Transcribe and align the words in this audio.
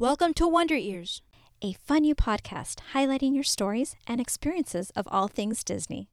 Welcome 0.00 0.34
to 0.34 0.48
Wonder 0.48 0.74
Ears, 0.74 1.22
a 1.62 1.74
fun 1.74 2.00
new 2.00 2.16
podcast 2.16 2.78
highlighting 2.94 3.32
your 3.32 3.44
stories 3.44 3.94
and 4.08 4.20
experiences 4.20 4.90
of 4.96 5.06
all 5.08 5.28
things 5.28 5.62
Disney. 5.62 6.08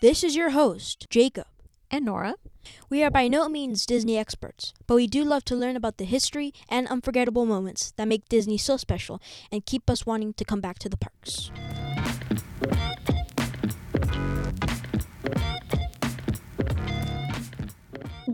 This 0.00 0.22
is 0.22 0.36
your 0.36 0.50
host, 0.50 1.08
Jacob. 1.10 1.48
And 1.90 2.04
Nora. 2.04 2.36
We 2.88 3.02
are 3.02 3.10
by 3.10 3.26
no 3.26 3.48
means 3.48 3.86
Disney 3.86 4.16
experts, 4.16 4.72
but 4.86 4.94
we 4.94 5.08
do 5.08 5.24
love 5.24 5.44
to 5.46 5.56
learn 5.56 5.74
about 5.74 5.96
the 5.96 6.04
history 6.04 6.54
and 6.68 6.86
unforgettable 6.86 7.44
moments 7.44 7.92
that 7.96 8.06
make 8.06 8.28
Disney 8.28 8.56
so 8.56 8.76
special 8.76 9.20
and 9.50 9.66
keep 9.66 9.90
us 9.90 10.06
wanting 10.06 10.32
to 10.34 10.44
come 10.44 10.60
back 10.60 10.78
to 10.78 10.88
the 10.88 10.96
parks. 10.96 11.50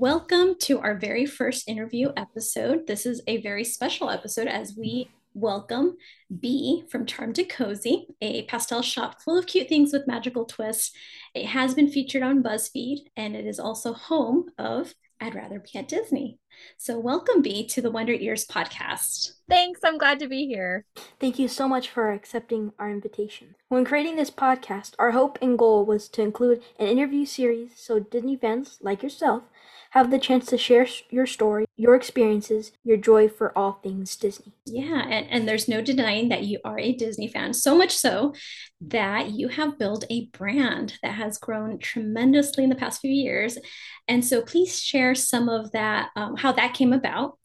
Welcome 0.01 0.55
to 0.61 0.80
our 0.80 0.95
very 0.95 1.27
first 1.27 1.69
interview 1.69 2.11
episode. 2.16 2.87
This 2.87 3.05
is 3.05 3.20
a 3.27 3.43
very 3.43 3.65
special 3.65 4.09
episode 4.09 4.47
as 4.47 4.75
we 4.75 5.11
welcome 5.34 5.98
Bee 6.41 6.84
from 6.88 7.05
Charmed 7.05 7.38
and 7.38 7.51
Cozy, 7.51 8.06
a 8.23 8.45
pastel 8.45 8.80
shop 8.80 9.20
full 9.20 9.37
of 9.37 9.47
cute 9.47 9.69
things 9.69 9.92
with 9.92 10.06
magical 10.06 10.47
twists. 10.47 10.92
It 11.34 11.45
has 11.45 11.75
been 11.75 11.91
featured 11.91 12.23
on 12.23 12.42
BuzzFeed 12.42 13.09
and 13.15 13.37
it 13.37 13.45
is 13.47 13.61
also 13.61 13.92
home 13.92 14.47
of 14.56 14.95
I'd 15.20 15.34
Rather 15.34 15.61
Be 15.61 15.78
at 15.78 15.89
Disney. 15.89 16.39
So, 16.78 16.98
welcome, 16.98 17.42
Bee, 17.42 17.67
to 17.67 17.83
the 17.83 17.91
Wonder 17.91 18.14
Ears 18.14 18.47
podcast. 18.47 19.33
Thanks. 19.51 19.80
I'm 19.84 19.98
glad 19.98 20.19
to 20.20 20.28
be 20.28 20.47
here. 20.47 20.87
Thank 21.20 21.39
you 21.39 21.47
so 21.47 21.69
much 21.69 21.91
for 21.91 22.11
accepting 22.11 22.73
our 22.78 22.91
invitation. 22.91 23.55
When 23.69 23.84
creating 23.84 24.17
this 24.17 24.30
podcast, 24.30 24.95
our 24.98 25.11
hope 25.11 25.39
and 25.42 25.59
goal 25.59 25.84
was 25.84 26.09
to 26.11 26.23
include 26.23 26.62
an 26.78 26.87
interview 26.87 27.27
series 27.27 27.73
so 27.77 27.98
Disney 27.98 28.37
fans 28.37 28.78
like 28.80 29.03
yourself 29.03 29.42
have 29.91 30.11
the 30.11 30.19
chance 30.19 30.47
to 30.47 30.59
share 30.59 30.87
your 31.11 31.27
story, 31.27 31.67
your 31.77 31.95
experiences, 31.95 32.73
your 32.85 32.97
joy 32.97 33.29
for 33.29 33.56
all 33.59 33.81
things 33.83 34.17
Disney. 34.17 34.53
Yeah, 34.64 35.03
and, 35.03 35.27
and 35.28 35.48
there's 35.48 35.69
no 35.69 35.83
denying 35.83 36.28
that 36.28 36.45
you 36.45 36.61
are 36.64 36.78
a 36.78 36.92
Disney 36.92 37.28
fan, 37.28 37.53
so 37.53 37.77
much 37.77 37.97
so 37.97 38.34
that 38.81 39.31
you 39.31 39.48
have 39.48 39.79
built 39.79 40.05
a 40.09 40.27
brand 40.27 40.95
that 41.03 41.14
has 41.14 41.39
grown 41.39 41.79
tremendously 41.79 42.64
in 42.64 42.70
the 42.70 42.77
past 42.77 43.01
few 43.01 43.11
years. 43.11 43.59
And 44.06 44.25
so 44.25 44.42
please 44.42 44.81
share 44.81 45.14
some 45.14 45.48
of 45.48 45.73
that, 45.73 46.11
um, 46.14 46.36
how 46.36 46.53
that 46.53 46.75
came 46.75 46.92
about 46.92 47.39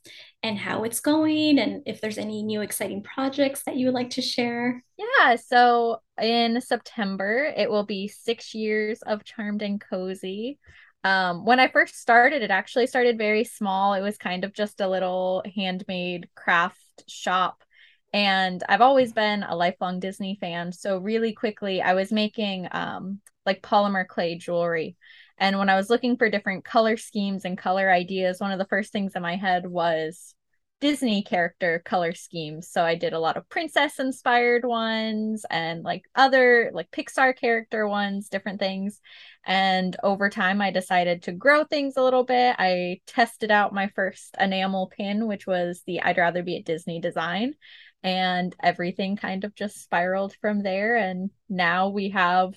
and 0.44 0.60
how 0.60 0.84
it's 0.84 1.00
going 1.00 1.58
and 1.58 1.82
if 1.88 2.00
there's 2.00 2.20
any 2.20 2.44
new 2.44 2.62
exciting 2.62 3.02
projects 3.02 3.64
that 3.64 3.78
you 3.78 3.88
would 3.88 3.96
like 3.96 4.12
to 4.12 4.22
share. 4.22 4.84
Yeah, 4.98 5.38
so 5.38 5.98
in 6.22 6.62
September, 6.62 7.52
it 7.58 7.72
will 7.72 7.86
be 7.86 8.08
six 8.08 8.54
years 8.54 9.02
of 9.02 9.24
Charmed 9.24 9.64
and 9.64 9.82
Cozy. 9.82 10.60
Um, 11.06 11.46
when 11.46 11.60
I 11.60 11.68
first 11.68 12.02
started, 12.02 12.42
it 12.42 12.50
actually 12.50 12.88
started 12.88 13.20
very 13.20 13.44
small. 13.44 13.94
It 13.94 14.02
was 14.02 14.18
kind 14.18 14.44
of 14.44 14.54
just 14.54 14.82
a 14.82 14.90
little 14.90 15.44
handmade 15.56 16.30
craft 16.34 17.04
shop. 17.08 17.64
And 18.12 18.64
I've 18.68 18.82
always 18.82 19.14
been 19.14 19.44
a 19.44 19.56
lifelong 19.56 20.00
Disney 20.00 20.36
fan. 20.42 20.72
So, 20.72 20.98
really 20.98 21.34
quickly, 21.34 21.80
I 21.80 21.94
was 21.94 22.12
making 22.12 22.68
um, 22.72 23.22
like 23.46 23.62
polymer 23.62 24.08
clay 24.08 24.36
jewelry. 24.36 24.98
And 25.38 25.60
when 25.60 25.70
I 25.70 25.76
was 25.76 25.92
looking 25.92 26.18
for 26.18 26.28
different 26.30 26.66
color 26.66 26.98
schemes 26.98 27.46
and 27.46 27.56
color 27.56 27.92
ideas, 27.92 28.40
one 28.40 28.52
of 28.52 28.58
the 28.58 28.66
first 28.66 28.92
things 28.92 29.16
in 29.16 29.22
my 29.22 29.36
head 29.36 29.68
was 29.68 30.35
Disney 30.82 31.24
character 31.24 31.82
color 31.86 32.14
schemes. 32.14 32.70
So 32.70 32.84
I 32.84 32.96
did 32.96 33.14
a 33.14 33.20
lot 33.20 33.38
of 33.38 33.48
princess 33.50 34.00
inspired 34.00 34.66
ones 34.66 35.46
and 35.50 35.84
like 35.84 36.04
other 36.16 36.70
like 36.74 36.92
Pixar 36.92 37.36
character 37.36 37.88
ones, 37.88 38.30
different 38.30 38.60
things. 38.60 39.00
And 39.46 39.96
over 40.04 40.30
time, 40.30 40.62
I 40.62 40.72
decided 40.72 41.24
to 41.24 41.32
grow 41.32 41.64
things 41.64 41.96
a 41.98 42.04
little 42.04 42.24
bit. 42.24 42.56
I 42.60 43.00
tested 43.08 43.52
out 43.52 43.74
my 43.74 43.88
first 43.96 44.36
enamel 44.40 44.88
pin, 44.88 45.28
which 45.28 45.48
was 45.48 45.82
the 45.88 46.02
I'd 46.02 46.18
rather 46.18 46.44
be 46.44 46.58
at 46.58 46.66
Disney 46.66 47.00
design. 47.00 47.56
And 48.04 48.56
everything 48.62 49.16
kind 49.16 49.44
of 49.46 49.56
just 49.56 49.82
spiraled 49.82 50.36
from 50.42 50.62
there. 50.62 50.96
And 50.98 51.32
now 51.50 51.90
we 51.90 52.10
have 52.10 52.54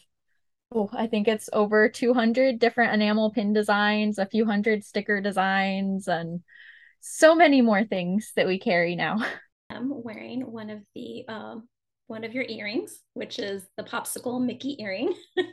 oh, 0.74 0.90
I 0.92 1.06
think 1.06 1.28
it's 1.28 1.48
over 1.52 1.88
200 1.88 2.58
different 2.58 2.92
enamel 2.94 3.30
pin 3.32 3.52
designs, 3.52 4.18
a 4.18 4.26
few 4.26 4.44
hundred 4.44 4.84
sticker 4.84 5.20
designs, 5.20 6.08
and 6.08 6.42
so 7.00 7.34
many 7.34 7.60
more 7.60 7.84
things 7.84 8.32
that 8.36 8.46
we 8.46 8.58
carry 8.58 8.96
now. 8.96 9.24
I'm 9.70 9.90
wearing 10.02 10.50
one 10.50 10.70
of 10.70 10.80
the 10.94 11.24
um, 11.28 11.68
one 12.06 12.24
of 12.24 12.32
your 12.32 12.44
earrings, 12.44 13.00
which 13.12 13.38
is 13.38 13.66
the 13.76 13.84
popsicle 13.84 14.44
Mickey 14.44 14.76
earring. 14.80 15.14
oh, 15.38 15.44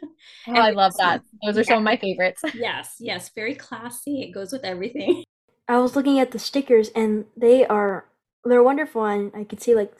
I 0.47 0.71
love 0.71 0.93
that. 0.97 1.21
Those 1.43 1.57
are 1.57 1.61
yeah. 1.61 1.65
some 1.65 1.77
of 1.79 1.83
my 1.83 1.97
favorites. 1.97 2.41
yes, 2.53 2.95
yes, 2.99 3.29
very 3.35 3.55
classy. 3.55 4.21
It 4.21 4.31
goes 4.31 4.51
with 4.51 4.63
everything. 4.63 5.23
I 5.67 5.79
was 5.79 5.95
looking 5.95 6.19
at 6.19 6.31
the 6.31 6.39
stickers 6.39 6.89
and 6.95 7.25
they 7.35 7.65
are 7.65 8.05
they're 8.45 8.63
wonderful 8.63 9.03
and 9.03 9.31
I 9.35 9.43
could 9.43 9.61
see 9.61 9.75
like 9.75 9.93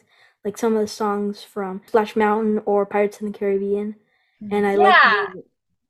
like 0.46 0.58
some 0.58 0.76
of 0.76 0.82
the 0.82 0.88
songs 0.88 1.44
from 1.44 1.82
Splash 1.88 2.16
Mountain 2.16 2.62
or 2.66 2.86
Pirates 2.86 3.20
in 3.20 3.32
the 3.32 3.38
Caribbean. 3.38 3.96
And 4.52 4.66
I 4.66 4.76
yeah. 4.76 5.26
like 5.34 5.46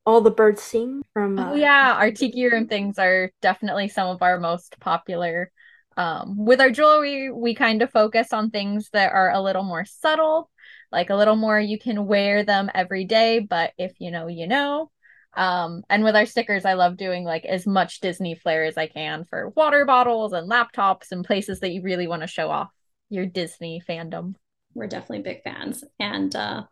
all 0.06 0.22
the 0.22 0.32
birds 0.32 0.62
sing 0.62 1.04
from 1.14 1.40
uh, 1.40 1.52
oh 1.52 1.56
yeah 1.56 1.94
our 1.94 2.12
tiki 2.12 2.46
room 2.46 2.68
things 2.68 3.00
are 3.00 3.32
definitely 3.42 3.88
some 3.88 4.08
of 4.08 4.22
our 4.22 4.40
most 4.40 4.80
popular. 4.80 5.52
Um, 5.98 6.46
with 6.46 6.60
our 6.60 6.72
jewelry 6.72 7.32
we 7.32 7.56
kind 7.56 7.82
of 7.82 7.90
focus 7.90 8.34
on 8.34 8.50
things 8.50 8.90
that 8.92 9.14
are 9.14 9.32
a 9.32 9.42
little 9.42 9.64
more 9.64 9.86
subtle 9.86 10.50
like 10.92 11.10
a 11.10 11.16
little 11.16 11.38
more 11.38 11.58
you 11.58 11.80
can 11.80 12.06
wear 12.06 12.44
them 12.44 12.70
every 12.76 13.06
day 13.06 13.40
but 13.40 13.72
if 13.78 13.94
you 14.00 14.12
know 14.12 14.28
you 14.28 14.48
know. 14.48 14.92
Um, 15.34 15.84
and 15.90 16.04
with 16.04 16.16
our 16.16 16.26
stickers 16.26 16.66
i 16.66 16.74
love 16.74 16.98
doing 16.98 17.24
like 17.24 17.46
as 17.46 17.66
much 17.66 18.02
disney 18.02 18.36
flair 18.36 18.66
as 18.66 18.78
i 18.78 18.88
can 18.88 19.24
for 19.26 19.50
water 19.50 19.86
bottles 19.86 20.34
and 20.34 20.50
laptops 20.50 21.12
and 21.12 21.26
places 21.26 21.62
that 21.62 21.72
you 21.72 21.82
really 21.82 22.08
want 22.08 22.22
to 22.22 22.28
show 22.28 22.50
off 22.50 22.72
your 23.10 23.26
disney 23.26 23.82
fandom. 23.88 24.36
We're 24.74 24.88
definitely 24.88 25.22
big 25.22 25.44
fans. 25.44 25.84
And 26.00 26.36
uh 26.36 26.64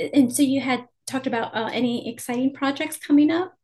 and 0.00 0.34
so 0.34 0.42
you 0.42 0.60
had 0.60 0.86
talked 1.12 1.26
about 1.26 1.54
uh, 1.54 1.70
any 1.72 2.08
exciting 2.08 2.52
projects 2.52 2.96
coming 2.96 3.30
up 3.30 3.54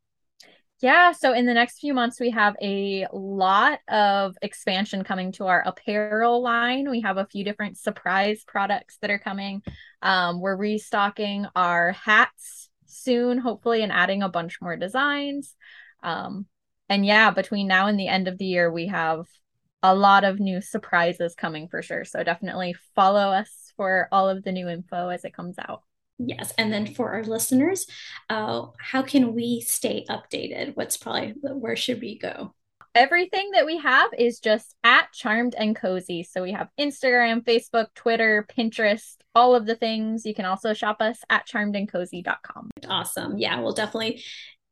yeah, 0.81 1.11
so 1.11 1.33
in 1.33 1.45
the 1.45 1.53
next 1.53 1.79
few 1.79 1.93
months, 1.93 2.21
we 2.21 2.29
have 2.29 2.55
a 2.61 3.05
lot 3.11 3.79
of 3.89 4.37
expansion 4.41 5.03
coming 5.03 5.33
to 5.33 5.45
our 5.45 5.61
apparel 5.65 6.41
line. 6.41 6.89
We 6.89 7.01
have 7.01 7.17
a 7.17 7.25
few 7.25 7.43
different 7.43 7.77
surprise 7.77 8.45
products 8.47 8.97
that 9.01 9.09
are 9.09 9.19
coming. 9.19 9.61
Um, 10.01 10.39
we're 10.39 10.55
restocking 10.55 11.45
our 11.53 11.91
hats 11.91 12.69
soon, 12.85 13.39
hopefully, 13.39 13.83
and 13.83 13.91
adding 13.91 14.23
a 14.23 14.29
bunch 14.29 14.61
more 14.61 14.77
designs. 14.77 15.53
Um, 16.01 16.45
and 16.87 17.05
yeah, 17.05 17.31
between 17.31 17.67
now 17.67 17.87
and 17.87 17.99
the 17.99 18.07
end 18.07 18.29
of 18.29 18.37
the 18.37 18.45
year, 18.45 18.71
we 18.71 18.87
have 18.87 19.25
a 19.83 19.93
lot 19.93 20.23
of 20.23 20.39
new 20.39 20.61
surprises 20.61 21.35
coming 21.35 21.67
for 21.67 21.81
sure. 21.81 22.05
So 22.05 22.23
definitely 22.23 22.73
follow 22.95 23.31
us 23.33 23.73
for 23.75 24.07
all 24.13 24.29
of 24.29 24.43
the 24.43 24.53
new 24.53 24.69
info 24.69 25.09
as 25.09 25.25
it 25.25 25.33
comes 25.33 25.59
out. 25.59 25.83
Yes. 26.19 26.53
And 26.57 26.71
then 26.71 26.93
for 26.93 27.11
our 27.11 27.23
listeners, 27.23 27.87
uh, 28.29 28.67
how 28.77 29.01
can 29.01 29.33
we 29.33 29.61
stay 29.61 30.05
updated? 30.09 30.75
What's 30.75 30.97
probably 30.97 31.33
where 31.41 31.75
should 31.75 32.01
we 32.01 32.19
go? 32.19 32.53
Everything 32.95 33.51
that 33.51 33.65
we 33.65 33.77
have 33.77 34.09
is 34.17 34.39
just 34.39 34.75
at 34.83 35.11
Charmed 35.13 35.55
and 35.55 35.75
Cozy. 35.75 36.23
So 36.23 36.41
we 36.41 36.51
have 36.51 36.69
Instagram, 36.79 37.43
Facebook, 37.43 37.87
Twitter, 37.95 38.45
Pinterest, 38.57 39.15
all 39.35 39.55
of 39.55 39.65
the 39.65 39.75
things. 39.75 40.25
You 40.25 40.33
can 40.33 40.45
also 40.45 40.73
shop 40.73 40.97
us 40.99 41.19
at 41.29 41.47
charmedandcozy.com. 41.47 42.71
Awesome. 42.87 43.37
Yeah, 43.37 43.59
we'll 43.61 43.73
definitely 43.73 44.23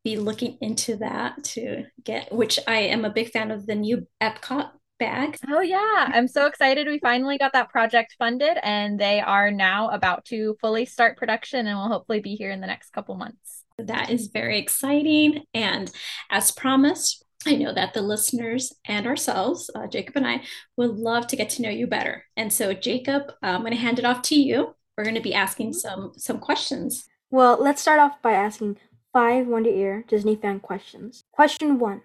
be 0.04 0.18
looking 0.18 0.58
into 0.62 0.98
that 0.98 1.44
to 1.44 1.84
get, 2.04 2.34
which 2.34 2.60
I 2.68 2.80
am 2.80 3.06
a 3.06 3.10
big 3.10 3.30
fan 3.30 3.52
of 3.52 3.66
the 3.66 3.76
new 3.76 4.08
Epcot 4.22 4.72
bag. 4.98 5.38
Oh 5.50 5.62
yeah, 5.62 6.10
I'm 6.14 6.28
so 6.28 6.46
excited. 6.46 6.88
We 6.88 7.00
finally 7.00 7.38
got 7.38 7.54
that 7.54 7.70
project 7.70 8.16
funded 8.18 8.58
and 8.64 9.00
they 9.00 9.20
are 9.20 9.52
now 9.52 9.90
about 9.90 10.26
to 10.26 10.56
fully 10.62 10.86
start 10.86 11.18
production 11.18 11.68
and 11.68 11.78
will 11.78 11.88
hopefully 11.88 12.20
be 12.20 12.36
here 12.36 12.52
in 12.52 12.62
the 12.62 12.68
next 12.68 12.92
couple 12.92 13.16
months. 13.16 13.64
That 13.78 14.10
is 14.10 14.28
very 14.28 14.58
exciting 14.58 15.44
and 15.54 15.92
as 16.30 16.52
promised, 16.52 17.24
I 17.46 17.56
know 17.56 17.74
that 17.74 17.94
the 17.94 18.02
listeners 18.02 18.74
and 18.86 19.06
ourselves, 19.06 19.70
uh, 19.76 19.88
Jacob 19.88 20.18
and 20.18 20.28
I, 20.28 20.42
would 20.76 20.96
love 20.96 21.28
to 21.28 21.36
get 21.36 21.50
to 21.52 21.62
know 21.62 21.70
you 21.70 21.88
better. 21.88 22.26
And 22.36 22.52
so, 22.52 22.74
Jacob, 22.74 23.32
I'm 23.42 23.62
going 23.62 23.74
to 23.74 23.78
hand 23.78 24.00
it 24.00 24.06
off 24.06 24.22
to 24.24 24.36
you. 24.36 24.76
We're 24.98 25.04
going 25.04 25.16
to 25.16 25.22
be 25.22 25.36
asking 25.36 25.74
some 25.74 26.14
some 26.18 26.40
questions. 26.40 27.08
Well, 27.30 27.58
let's 27.62 27.82
start 27.82 28.00
off 28.00 28.22
by 28.22 28.34
asking 28.34 28.78
five 29.14 29.48
Wonder 29.48 29.70
Ear 29.70 30.04
Disney 30.08 30.36
fan 30.36 30.60
questions. 30.60 31.24
Question 31.32 31.78
one: 31.78 32.02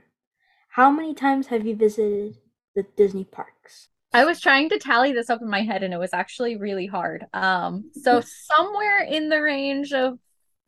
How 0.69 0.91
many 0.91 1.15
times 1.15 1.47
have 1.47 1.67
you 1.67 1.75
visited 1.75 2.37
the 2.75 2.85
Disney 2.97 3.25
parks? 3.25 3.89
I 4.13 4.25
was 4.25 4.41
trying 4.41 4.69
to 4.71 4.79
tally 4.79 5.13
this 5.13 5.31
up 5.31 5.41
in 5.41 5.49
my 5.49 5.63
head 5.63 5.83
and 5.83 5.95
it 5.95 5.99
was 5.99 6.13
actually 6.13 6.57
really 6.57 6.87
hard. 6.87 7.25
Um, 7.33 7.91
so 8.03 8.21
somewhere 8.21 9.03
in 9.05 9.31
the 9.31 9.41
range 9.41 9.93
of 9.93 10.19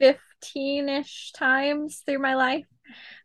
15-ish 0.01 1.33
times 1.33 2.03
through 2.07 2.21
my 2.21 2.35
life. 2.35 2.65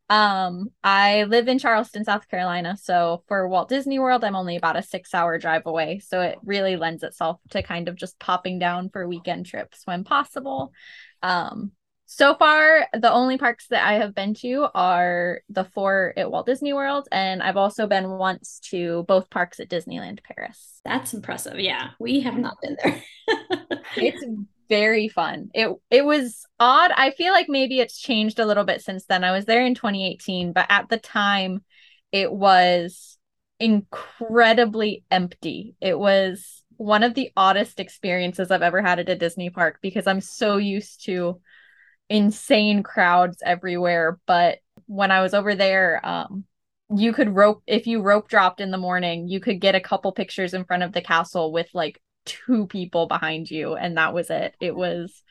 Um, 0.10 0.72
I 0.84 1.24
live 1.24 1.48
in 1.48 1.60
Charleston, 1.60 2.04
South 2.04 2.28
Carolina. 2.28 2.76
So 2.82 3.24
for 3.28 3.48
Walt 3.48 3.70
Disney 3.70 4.00
World, 4.00 4.24
I'm 4.24 4.36
only 4.36 4.56
about 4.56 4.76
a 4.76 4.82
six 4.82 5.14
hour 5.14 5.38
drive 5.38 5.68
away. 5.68 6.00
So 6.00 6.22
it 6.22 6.40
really 6.44 6.76
lends 6.76 7.04
itself 7.04 7.40
to 7.52 7.62
kind 7.62 7.88
of 7.88 7.96
just 7.96 8.20
popping 8.20 8.60
down 8.60 8.90
for 8.90 9.08
weekend 9.08 9.46
trips 9.46 9.82
when 9.86 10.04
possible. 10.04 10.74
Um, 11.22 11.72
So 12.12 12.34
far, 12.34 12.88
the 12.92 13.12
only 13.12 13.38
parks 13.38 13.68
that 13.68 13.86
I 13.86 14.00
have 14.00 14.16
been 14.16 14.34
to 14.42 14.68
are 14.74 15.42
the 15.48 15.64
four 15.64 16.12
at 16.18 16.32
Walt 16.32 16.48
Disney 16.48 16.74
World, 16.74 17.08
and 17.12 17.44
I've 17.44 17.56
also 17.56 17.86
been 17.86 18.10
once 18.10 18.60
to 18.72 19.04
both 19.04 19.30
parks 19.30 19.60
at 19.60 19.70
Disneyland 19.70 20.24
Paris. 20.24 20.82
That's 20.84 21.14
impressive. 21.14 21.60
Yeah, 21.60 21.90
we 22.00 22.22
have 22.22 22.36
not 22.36 22.58
been 22.64 22.78
there. 22.84 23.04
it's 23.96 24.26
very 24.70 25.08
fun. 25.08 25.52
It 25.54 25.70
it 25.92 26.04
was 26.04 26.48
odd. 26.60 26.90
I 26.96 27.12
feel 27.12 27.32
like 27.32 27.48
maybe 27.48 27.80
it's 27.80 28.02
changed 28.02 28.40
a 28.40 28.46
little 28.46 28.64
bit 28.64 28.82
since 28.82 29.06
then. 29.06 29.24
I 29.24 29.32
was 29.32 29.46
there 29.46 29.64
in 29.64 29.76
2018, 29.76 30.52
but 30.52 30.66
at 30.68 30.90
the 30.90 30.98
time 30.98 31.64
it 32.12 32.34
was 32.34 33.20
incredibly 33.60 35.04
empty. 35.12 35.76
It 35.80 35.98
was 35.98 36.64
one 36.78 37.04
of 37.04 37.14
the 37.14 37.32
oddest 37.38 37.80
experiences 37.80 38.50
I've 38.50 38.64
ever 38.64 38.82
had 38.82 38.98
at 38.98 39.10
a 39.10 39.16
Disney 39.16 39.52
park 39.52 39.78
because 39.84 40.08
I'm 40.08 40.22
so 40.22 40.58
used 40.58 41.06
to 41.06 41.40
insane 42.10 42.84
crowds 42.84 43.42
everywhere. 43.46 44.20
But 44.26 44.60
when 44.88 45.12
I 45.12 45.22
was 45.22 45.34
over 45.34 45.56
there, 45.56 46.06
um, 46.06 46.46
you 46.96 47.14
could 47.14 47.36
rope 47.36 47.62
if 47.68 47.86
you 47.86 48.02
rope 48.02 48.28
dropped 48.28 48.62
in 48.62 48.72
the 48.72 48.78
morning, 48.78 49.28
you 49.28 49.40
could 49.40 49.62
get 49.62 49.76
a 49.76 49.80
couple 49.80 50.12
pictures 50.12 50.54
in 50.54 50.66
front 50.66 50.84
of 50.84 50.92
the 50.92 51.02
castle 51.02 51.52
with 51.52 51.68
like 51.74 52.02
two 52.26 52.68
people 52.68 53.08
behind 53.08 53.50
you, 53.50 53.76
and 53.76 53.98
that 53.98 54.14
was 54.14 54.30
it. 54.30 54.56
It 54.60 54.76
was 54.76 55.24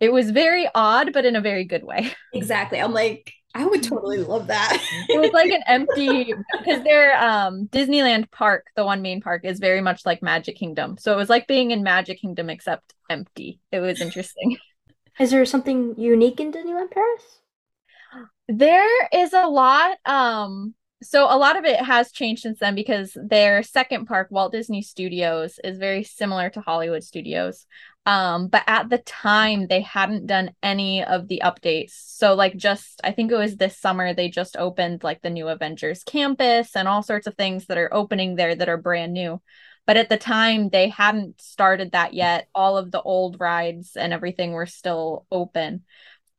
it 0.00 0.12
was 0.12 0.30
very 0.30 0.68
odd, 0.74 1.12
but 1.12 1.24
in 1.24 1.36
a 1.36 1.40
very 1.40 1.64
good 1.64 1.84
way. 1.84 2.12
Exactly. 2.32 2.80
I'm 2.80 2.92
like, 2.92 3.32
I 3.54 3.64
would 3.64 3.84
totally 3.84 4.18
love 4.18 4.48
that. 4.48 4.76
it 5.08 5.20
was 5.20 5.30
like 5.30 5.50
an 5.52 5.62
empty 5.68 6.34
because 6.58 6.82
their 6.82 7.16
um 7.16 7.68
Disneyland 7.68 8.30
park, 8.30 8.66
the 8.76 8.84
one 8.84 9.02
main 9.02 9.20
park, 9.20 9.44
is 9.44 9.60
very 9.60 9.80
much 9.80 10.04
like 10.04 10.22
Magic 10.22 10.56
Kingdom. 10.56 10.96
So 10.98 11.12
it 11.12 11.16
was 11.16 11.30
like 11.30 11.46
being 11.46 11.70
in 11.70 11.82
Magic 11.84 12.20
Kingdom 12.20 12.50
except 12.50 12.92
empty. 13.08 13.60
It 13.70 13.80
was 13.80 14.00
interesting. 14.00 14.56
Is 15.18 15.30
there 15.30 15.44
something 15.44 15.94
unique 15.98 16.40
in 16.40 16.52
Disneyland 16.52 16.90
Paris? 16.90 17.40
There 18.48 19.08
is 19.12 19.32
a 19.32 19.46
lot. 19.46 19.96
Um, 20.04 20.74
so 21.02 21.24
a 21.24 21.36
lot 21.36 21.56
of 21.56 21.64
it 21.64 21.80
has 21.80 22.12
changed 22.12 22.42
since 22.42 22.58
then 22.58 22.74
because 22.74 23.16
their 23.20 23.62
second 23.62 24.06
park, 24.06 24.28
Walt 24.30 24.52
Disney 24.52 24.82
Studios, 24.82 25.58
is 25.62 25.78
very 25.78 26.02
similar 26.02 26.50
to 26.50 26.60
Hollywood 26.60 27.04
Studios. 27.04 27.66
Um, 28.06 28.48
but 28.48 28.62
at 28.66 28.90
the 28.90 28.98
time 28.98 29.66
they 29.66 29.80
hadn't 29.80 30.26
done 30.26 30.50
any 30.62 31.04
of 31.04 31.28
the 31.28 31.42
updates. 31.44 31.92
So 31.92 32.34
like 32.34 32.56
just 32.56 33.00
I 33.02 33.12
think 33.12 33.32
it 33.32 33.36
was 33.36 33.56
this 33.56 33.78
summer 33.78 34.12
they 34.12 34.28
just 34.28 34.56
opened 34.56 35.02
like 35.02 35.22
the 35.22 35.30
new 35.30 35.48
Avengers 35.48 36.04
campus 36.04 36.76
and 36.76 36.86
all 36.86 37.02
sorts 37.02 37.26
of 37.26 37.34
things 37.34 37.66
that 37.66 37.78
are 37.78 37.92
opening 37.92 38.36
there 38.36 38.54
that 38.54 38.68
are 38.68 38.76
brand 38.76 39.14
new. 39.14 39.40
But 39.86 39.96
at 39.96 40.08
the 40.08 40.16
time, 40.16 40.70
they 40.70 40.88
hadn't 40.88 41.40
started 41.40 41.92
that 41.92 42.14
yet. 42.14 42.48
All 42.54 42.78
of 42.78 42.90
the 42.90 43.02
old 43.02 43.38
rides 43.38 43.96
and 43.96 44.12
everything 44.12 44.52
were 44.52 44.66
still 44.66 45.26
open. 45.30 45.84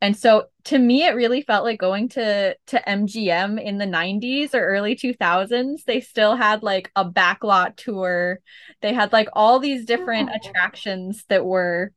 And 0.01 0.15
so 0.15 0.45
to 0.65 0.77
me, 0.77 1.05
it 1.05 1.15
really 1.15 1.41
felt 1.41 1.63
like 1.63 1.79
going 1.79 2.09
to 2.09 2.55
to 2.67 2.83
MGM 2.87 3.61
in 3.63 3.77
the 3.77 3.85
90s 3.85 4.53
or 4.53 4.65
early 4.65 4.95
2000s. 4.95 5.83
They 5.85 6.01
still 6.01 6.35
had 6.35 6.63
like 6.63 6.91
a 6.95 7.05
backlot 7.05 7.77
tour. 7.77 8.39
They 8.81 8.93
had 8.93 9.13
like 9.13 9.29
all 9.33 9.59
these 9.59 9.85
different 9.85 10.29
oh. 10.31 10.35
attractions 10.35 11.23
that 11.29 11.45
were 11.45 11.91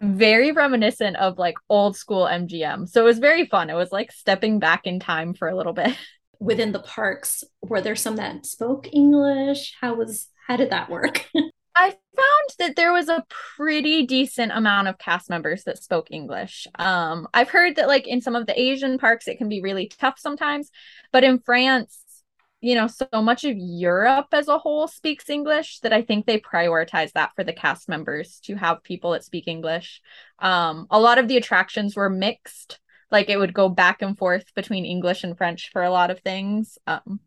very 0.00 0.52
reminiscent 0.52 1.16
of 1.16 1.38
like 1.38 1.56
old 1.68 1.96
school 1.96 2.24
MGM. 2.24 2.88
So 2.88 3.00
it 3.00 3.04
was 3.04 3.18
very 3.18 3.46
fun. 3.46 3.70
It 3.70 3.74
was 3.74 3.92
like 3.92 4.12
stepping 4.12 4.58
back 4.58 4.86
in 4.86 5.00
time 5.00 5.34
for 5.34 5.48
a 5.48 5.56
little 5.56 5.72
bit. 5.72 5.96
Within 6.40 6.72
the 6.72 6.80
parks, 6.80 7.42
were 7.62 7.80
there 7.80 7.96
some 7.96 8.16
that 8.16 8.46
spoke 8.46 8.88
English? 8.92 9.74
How 9.80 9.94
was 9.94 10.28
how 10.48 10.56
did 10.56 10.70
that 10.70 10.90
work? 10.90 11.24
I 11.76 11.90
found 11.90 12.48
that 12.58 12.74
there 12.74 12.92
was 12.92 13.08
a 13.08 13.24
pretty 13.56 14.04
decent 14.04 14.50
amount 14.52 14.88
of 14.88 14.98
cast 14.98 15.30
members 15.30 15.62
that 15.64 15.80
spoke 15.80 16.08
English. 16.10 16.66
Um, 16.76 17.28
I've 17.32 17.50
heard 17.50 17.76
that 17.76 17.86
like 17.86 18.08
in 18.08 18.20
some 18.20 18.34
of 18.34 18.46
the 18.46 18.60
Asian 18.60 18.98
parks 18.98 19.28
it 19.28 19.38
can 19.38 19.48
be 19.48 19.62
really 19.62 19.86
tough 19.86 20.18
sometimes, 20.18 20.70
but 21.12 21.22
in 21.22 21.38
France, 21.38 22.02
you 22.60 22.74
know, 22.74 22.88
so 22.88 23.22
much 23.22 23.44
of 23.44 23.54
Europe 23.56 24.26
as 24.32 24.48
a 24.48 24.58
whole 24.58 24.88
speaks 24.88 25.30
English 25.30 25.78
that 25.80 25.92
I 25.92 26.02
think 26.02 26.26
they 26.26 26.40
prioritize 26.40 27.12
that 27.12 27.30
for 27.36 27.44
the 27.44 27.52
cast 27.52 27.88
members 27.88 28.40
to 28.46 28.56
have 28.56 28.82
people 28.82 29.12
that 29.12 29.22
speak 29.22 29.46
English. 29.46 30.00
Um, 30.40 30.88
a 30.90 30.98
lot 30.98 31.18
of 31.18 31.28
the 31.28 31.36
attractions 31.36 31.94
were 31.94 32.10
mixed, 32.10 32.80
like 33.12 33.28
it 33.28 33.38
would 33.38 33.54
go 33.54 33.68
back 33.68 34.02
and 34.02 34.18
forth 34.18 34.52
between 34.56 34.84
English 34.84 35.22
and 35.22 35.38
French 35.38 35.70
for 35.70 35.84
a 35.84 35.90
lot 35.90 36.10
of 36.10 36.18
things. 36.20 36.76
Um, 36.88 37.20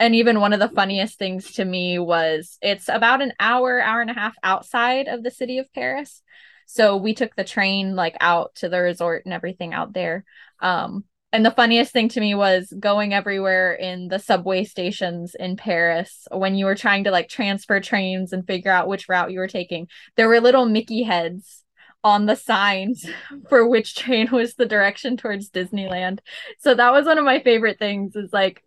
and 0.00 0.14
even 0.14 0.40
one 0.40 0.52
of 0.52 0.58
the 0.58 0.68
funniest 0.70 1.18
things 1.18 1.52
to 1.52 1.64
me 1.64 1.98
was 1.98 2.58
it's 2.60 2.88
about 2.88 3.22
an 3.22 3.32
hour 3.38 3.80
hour 3.80 4.00
and 4.00 4.10
a 4.10 4.14
half 4.14 4.34
outside 4.42 5.06
of 5.06 5.22
the 5.22 5.30
city 5.30 5.58
of 5.58 5.72
paris 5.72 6.22
so 6.66 6.96
we 6.96 7.14
took 7.14 7.36
the 7.36 7.44
train 7.44 7.94
like 7.94 8.16
out 8.20 8.54
to 8.56 8.68
the 8.68 8.80
resort 8.80 9.24
and 9.24 9.34
everything 9.34 9.72
out 9.72 9.92
there 9.92 10.24
um 10.60 11.04
and 11.32 11.46
the 11.46 11.52
funniest 11.52 11.92
thing 11.92 12.08
to 12.08 12.20
me 12.20 12.34
was 12.34 12.72
going 12.78 13.14
everywhere 13.14 13.72
in 13.72 14.08
the 14.08 14.18
subway 14.18 14.64
stations 14.64 15.36
in 15.38 15.56
Paris 15.56 16.26
when 16.32 16.56
you 16.56 16.64
were 16.64 16.74
trying 16.74 17.04
to 17.04 17.12
like 17.12 17.28
transfer 17.28 17.78
trains 17.78 18.32
and 18.32 18.44
figure 18.44 18.72
out 18.72 18.88
which 18.88 19.08
route 19.08 19.30
you 19.30 19.38
were 19.38 19.46
taking. 19.46 19.86
There 20.16 20.28
were 20.28 20.40
little 20.40 20.66
Mickey 20.66 21.04
heads 21.04 21.62
on 22.02 22.26
the 22.26 22.34
signs 22.34 23.06
for 23.48 23.68
which 23.68 23.94
train 23.94 24.28
was 24.32 24.54
the 24.54 24.66
direction 24.66 25.16
towards 25.16 25.50
Disneyland. 25.50 26.18
So 26.58 26.74
that 26.74 26.92
was 26.92 27.06
one 27.06 27.18
of 27.18 27.24
my 27.24 27.40
favorite 27.40 27.78
things 27.78 28.16
is 28.16 28.32
like 28.32 28.64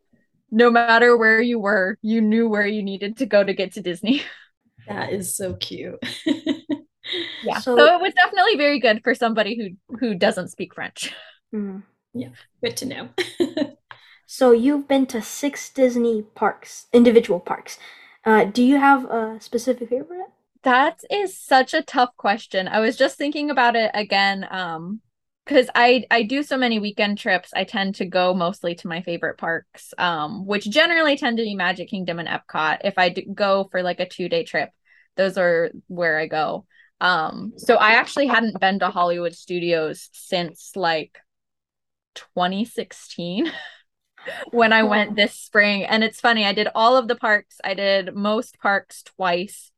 no 0.53 0.69
matter 0.69 1.17
where 1.17 1.41
you 1.41 1.59
were, 1.59 1.97
you 2.01 2.21
knew 2.21 2.47
where 2.47 2.67
you 2.67 2.83
needed 2.83 3.17
to 3.17 3.25
go 3.25 3.43
to 3.43 3.53
get 3.53 3.73
to 3.73 3.81
Disney. 3.81 4.21
That 4.85 5.13
is 5.13 5.33
so 5.33 5.53
cute. 5.53 6.03
yeah. 6.25 7.59
So, 7.59 7.77
so, 7.77 7.95
it 7.95 8.01
was 8.01 8.13
definitely 8.13 8.57
very 8.57 8.79
good 8.79 9.01
for 9.01 9.15
somebody 9.15 9.55
who 9.55 9.97
who 9.97 10.13
doesn't 10.13 10.49
speak 10.49 10.75
French. 10.75 11.13
Mm-hmm. 11.55 11.79
Yeah, 12.13 12.29
good 12.61 12.75
to 12.77 12.85
know. 12.85 13.09
so 14.25 14.51
you've 14.51 14.87
been 14.87 15.05
to 15.07 15.21
six 15.21 15.69
Disney 15.69 16.23
parks, 16.35 16.87
individual 16.91 17.39
parks. 17.39 17.79
Uh, 18.25 18.43
do 18.43 18.61
you 18.61 18.77
have 18.77 19.05
a 19.05 19.37
specific 19.39 19.89
favorite? 19.89 20.31
That 20.63 20.99
is 21.09 21.37
such 21.37 21.73
a 21.73 21.81
tough 21.81 22.15
question. 22.17 22.67
I 22.67 22.79
was 22.79 22.97
just 22.97 23.17
thinking 23.17 23.49
about 23.49 23.75
it 23.77 23.91
again 23.93 24.47
um, 24.49 25.01
because 25.45 25.69
I 25.75 26.05
I 26.09 26.23
do 26.23 26.43
so 26.43 26.57
many 26.57 26.79
weekend 26.79 27.17
trips, 27.17 27.51
I 27.55 27.63
tend 27.63 27.95
to 27.95 28.05
go 28.05 28.33
mostly 28.33 28.75
to 28.75 28.87
my 28.87 29.01
favorite 29.01 29.37
parks, 29.37 29.93
um, 29.97 30.45
which 30.45 30.69
generally 30.69 31.17
tend 31.17 31.37
to 31.37 31.43
be 31.43 31.55
Magic 31.55 31.89
Kingdom 31.89 32.19
and 32.19 32.29
Epcot. 32.29 32.79
If 32.83 32.97
I 32.97 33.09
go 33.09 33.67
for 33.71 33.83
like 33.83 33.99
a 33.99 34.07
two 34.07 34.29
day 34.29 34.43
trip, 34.43 34.69
those 35.17 35.37
are 35.37 35.71
where 35.87 36.17
I 36.17 36.27
go. 36.27 36.65
Um, 37.01 37.53
so 37.57 37.75
I 37.75 37.93
actually 37.93 38.27
hadn't 38.27 38.59
been 38.59 38.79
to 38.79 38.89
Hollywood 38.89 39.35
Studios 39.35 40.09
since 40.13 40.71
like 40.75 41.17
2016 42.15 43.51
when 44.51 44.71
I 44.71 44.83
went 44.83 45.17
this 45.17 45.33
spring. 45.33 45.83
And 45.83 46.03
it's 46.03 46.21
funny, 46.21 46.45
I 46.45 46.53
did 46.53 46.69
all 46.73 46.95
of 46.95 47.09
the 47.09 47.15
parks. 47.15 47.57
I 47.63 47.73
did 47.73 48.15
most 48.15 48.57
parks 48.59 49.03
twice 49.03 49.72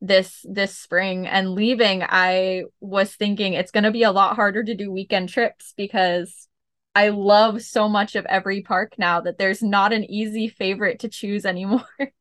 this 0.00 0.44
this 0.48 0.76
spring 0.76 1.26
and 1.26 1.54
leaving 1.54 2.02
i 2.02 2.62
was 2.80 3.14
thinking 3.14 3.54
it's 3.54 3.70
going 3.70 3.84
to 3.84 3.90
be 3.90 4.02
a 4.02 4.12
lot 4.12 4.36
harder 4.36 4.62
to 4.62 4.74
do 4.74 4.92
weekend 4.92 5.28
trips 5.28 5.72
because 5.76 6.48
i 6.94 7.08
love 7.08 7.62
so 7.62 7.88
much 7.88 8.14
of 8.14 8.26
every 8.26 8.60
park 8.60 8.92
now 8.98 9.20
that 9.20 9.38
there's 9.38 9.62
not 9.62 9.92
an 9.92 10.04
easy 10.04 10.48
favorite 10.48 11.00
to 11.00 11.08
choose 11.08 11.44
anymore. 11.44 11.84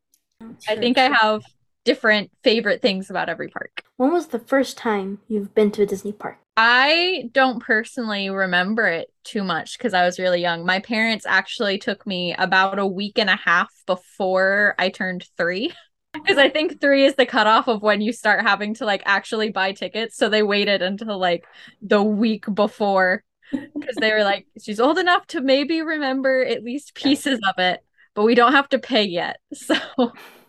Oh, 0.42 0.54
I 0.68 0.76
think 0.76 0.98
i 0.98 1.10
have 1.10 1.44
different 1.86 2.30
favorite 2.44 2.82
things 2.82 3.10
about 3.10 3.30
every 3.30 3.48
park. 3.48 3.84
When 3.96 4.12
was 4.12 4.28
the 4.28 4.40
first 4.40 4.78
time 4.78 5.20
you've 5.30 5.56
been 5.56 5.72
to 5.72 5.84
a 5.84 5.86
disney 5.86 6.12
park? 6.12 6.40
I 6.58 7.30
don't 7.32 7.62
personally 7.62 8.30
remember 8.30 8.88
it 8.88 9.14
too 9.24 9.44
much 9.44 9.78
because 9.78 9.94
i 9.94 10.04
was 10.04 10.20
really 10.20 10.42
young. 10.42 10.66
My 10.66 10.80
parents 10.80 11.26
actually 11.26 11.78
took 11.78 12.06
me 12.06 12.34
about 12.38 12.80
a 12.80 12.86
week 12.86 13.18
and 13.18 13.30
a 13.30 13.38
half 13.38 13.72
before 13.86 14.76
i 14.78 14.90
turned 14.90 15.26
three 15.38 15.74
because 16.16 16.38
I 16.38 16.50
think 16.50 16.80
three 16.82 17.06
is 17.06 17.16
the 17.16 17.26
cutoff 17.26 17.68
of 17.68 17.82
when 17.82 18.02
you 18.02 18.12
start 18.14 18.42
having 18.42 18.74
to 18.76 18.86
like 18.86 19.04
actually 19.06 19.52
buy 19.52 19.72
tickets. 19.72 20.18
So 20.18 20.30
they 20.30 20.44
waited 20.44 20.82
until 20.82 21.18
like 21.18 21.46
the 21.82 22.02
week 22.04 22.46
before 22.54 23.24
because 23.52 23.96
they 24.00 24.12
were 24.12 24.24
like, 24.24 24.48
she's 24.62 24.80
old 24.80 24.98
enough 24.98 25.26
to 25.28 25.42
maybe 25.42 25.82
remember 25.82 26.44
at 26.44 26.64
least 26.64 26.96
pieces 26.96 27.40
of 27.48 27.60
it, 27.60 27.82
but 28.14 28.24
we 28.24 28.36
don't 28.36 28.54
have 28.54 28.70
to 28.70 28.80
pay 28.80 29.04
yet. 29.04 29.38
So 29.56 29.76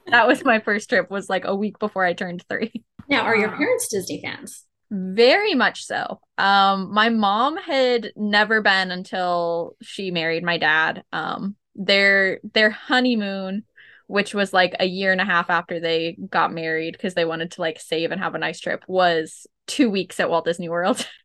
that 0.09 0.29
was 0.29 0.45
my 0.45 0.61
first 0.61 0.89
trip 0.89 1.11
was 1.11 1.29
like 1.29 1.45
a 1.45 1.57
week 1.57 1.81
before 1.81 2.05
I 2.05 2.13
turned 2.13 2.45
three. 2.49 2.85
Now, 3.09 3.23
are 3.23 3.37
your 3.37 3.51
parents 3.51 3.89
Disney 3.89 4.21
fans? 4.23 4.65
Very 4.91 5.55
much 5.55 5.85
so. 5.85 6.21
Um, 6.39 6.93
my 6.93 7.09
mom 7.09 7.57
had 7.57 8.13
never 8.15 8.61
been 8.63 8.93
until 8.93 9.77
she 9.83 10.13
married 10.13 10.45
my 10.45 10.59
dad. 10.59 11.03
Um, 11.13 11.57
their 11.75 12.41
their 12.55 12.71
honeymoon 12.71 13.65
which 14.07 14.35
was 14.35 14.53
like 14.53 14.75
a 14.79 14.87
year 14.87 15.13
and 15.13 15.21
a 15.21 15.25
half 15.25 15.51
after 15.51 15.81
they 15.81 16.17
got 16.31 16.53
married 16.53 16.93
because 16.93 17.15
they 17.15 17.25
wanted 17.25 17.53
to 17.53 17.61
like 17.61 17.81
save 17.81 18.13
and 18.13 18.21
have 18.21 18.35
a 18.35 18.39
nice 18.39 18.61
trip, 18.61 18.85
was 18.87 19.47
two 19.67 19.91
weeks 19.91 20.21
at 20.21 20.31
Walt 20.31 20.45
Disney 20.45 20.69
World. 20.69 21.07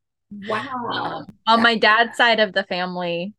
Wow. 0.48 1.26
on 1.46 1.62
my 1.62 1.76
dad's 1.76 2.16
side 2.16 2.40
of 2.40 2.54
the 2.54 2.64
family, 2.64 3.34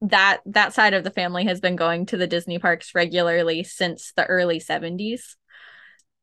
that 0.00 0.40
that 0.46 0.72
side 0.72 0.94
of 0.94 1.04
the 1.04 1.10
family 1.10 1.44
has 1.44 1.60
been 1.60 1.76
going 1.76 2.06
to 2.06 2.16
the 2.16 2.26
Disney 2.26 2.58
parks 2.58 2.94
regularly 2.94 3.64
since 3.64 4.14
the 4.16 4.24
early 4.24 4.58
70s. 4.58 5.36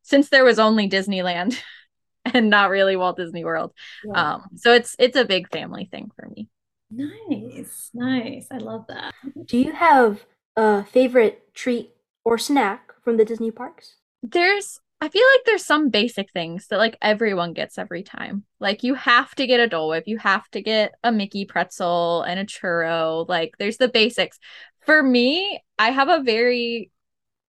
Since 0.01 0.29
there 0.29 0.43
was 0.43 0.57
only 0.57 0.89
Disneyland. 0.89 1.61
and 2.25 2.49
not 2.49 2.69
really 2.69 2.95
Walt 2.95 3.17
Disney 3.17 3.43
World. 3.43 3.73
Yeah. 4.03 4.33
Um, 4.33 4.43
so 4.55 4.73
it's 4.73 4.95
it's 4.99 5.17
a 5.17 5.25
big 5.25 5.49
family 5.51 5.87
thing 5.91 6.11
for 6.15 6.27
me. 6.29 6.49
Nice, 6.91 7.89
nice. 7.93 8.47
I 8.51 8.57
love 8.57 8.85
that. 8.87 9.13
Do 9.45 9.57
you 9.57 9.71
have 9.71 10.25
a 10.55 10.83
favorite 10.83 11.53
treat 11.53 11.92
or 12.25 12.37
snack 12.37 12.91
from 13.03 13.17
the 13.17 13.25
Disney 13.25 13.51
parks? 13.51 13.95
There's 14.21 14.79
I 15.01 15.09
feel 15.09 15.25
like 15.35 15.45
there's 15.45 15.65
some 15.65 15.89
basic 15.89 16.31
things 16.31 16.67
that 16.67 16.77
like 16.77 16.97
everyone 17.01 17.51
gets 17.51 17.77
every 17.77 18.03
time. 18.03 18.45
Like 18.61 18.83
you 18.83 18.95
have 18.95 19.35
to 19.35 19.45
get 19.45 19.59
a 19.59 19.67
Dole 19.67 19.89
Whip, 19.89 20.05
you 20.07 20.17
have 20.19 20.49
to 20.51 20.61
get 20.61 20.93
a 21.03 21.11
Mickey 21.11 21.43
pretzel 21.43 22.21
and 22.21 22.39
a 22.39 22.45
churro. 22.45 23.27
Like 23.27 23.55
there's 23.59 23.75
the 23.75 23.89
basics. 23.89 24.39
For 24.85 25.03
me, 25.03 25.61
I 25.77 25.91
have 25.91 26.07
a 26.07 26.23
very 26.23 26.89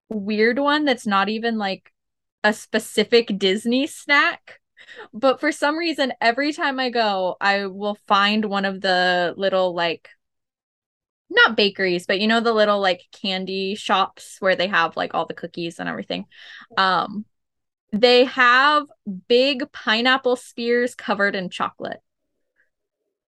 weird 0.08 0.58
one 0.58 0.84
that's 0.84 1.06
not 1.06 1.28
even 1.28 1.56
like 1.56 1.92
a 2.42 2.52
specific 2.52 3.38
Disney 3.38 3.86
snack. 3.86 4.60
But 5.12 5.38
for 5.38 5.52
some 5.52 5.76
reason, 5.76 6.12
every 6.20 6.52
time 6.52 6.80
I 6.80 6.90
go, 6.90 7.36
I 7.40 7.66
will 7.66 7.96
find 8.08 8.44
one 8.46 8.64
of 8.64 8.80
the 8.80 9.32
little 9.36 9.74
like 9.74 10.10
not 11.34 11.56
bakeries, 11.56 12.06
but 12.06 12.20
you 12.20 12.26
know 12.26 12.40
the 12.40 12.52
little 12.52 12.80
like 12.80 13.02
candy 13.12 13.74
shops 13.74 14.36
where 14.40 14.56
they 14.56 14.68
have 14.68 14.96
like 14.96 15.14
all 15.14 15.26
the 15.26 15.34
cookies 15.34 15.78
and 15.78 15.88
everything. 15.88 16.26
Um 16.76 17.24
they 17.92 18.24
have 18.24 18.86
big 19.28 19.70
pineapple 19.72 20.36
spears 20.36 20.94
covered 20.94 21.36
in 21.36 21.48
chocolate. 21.48 22.00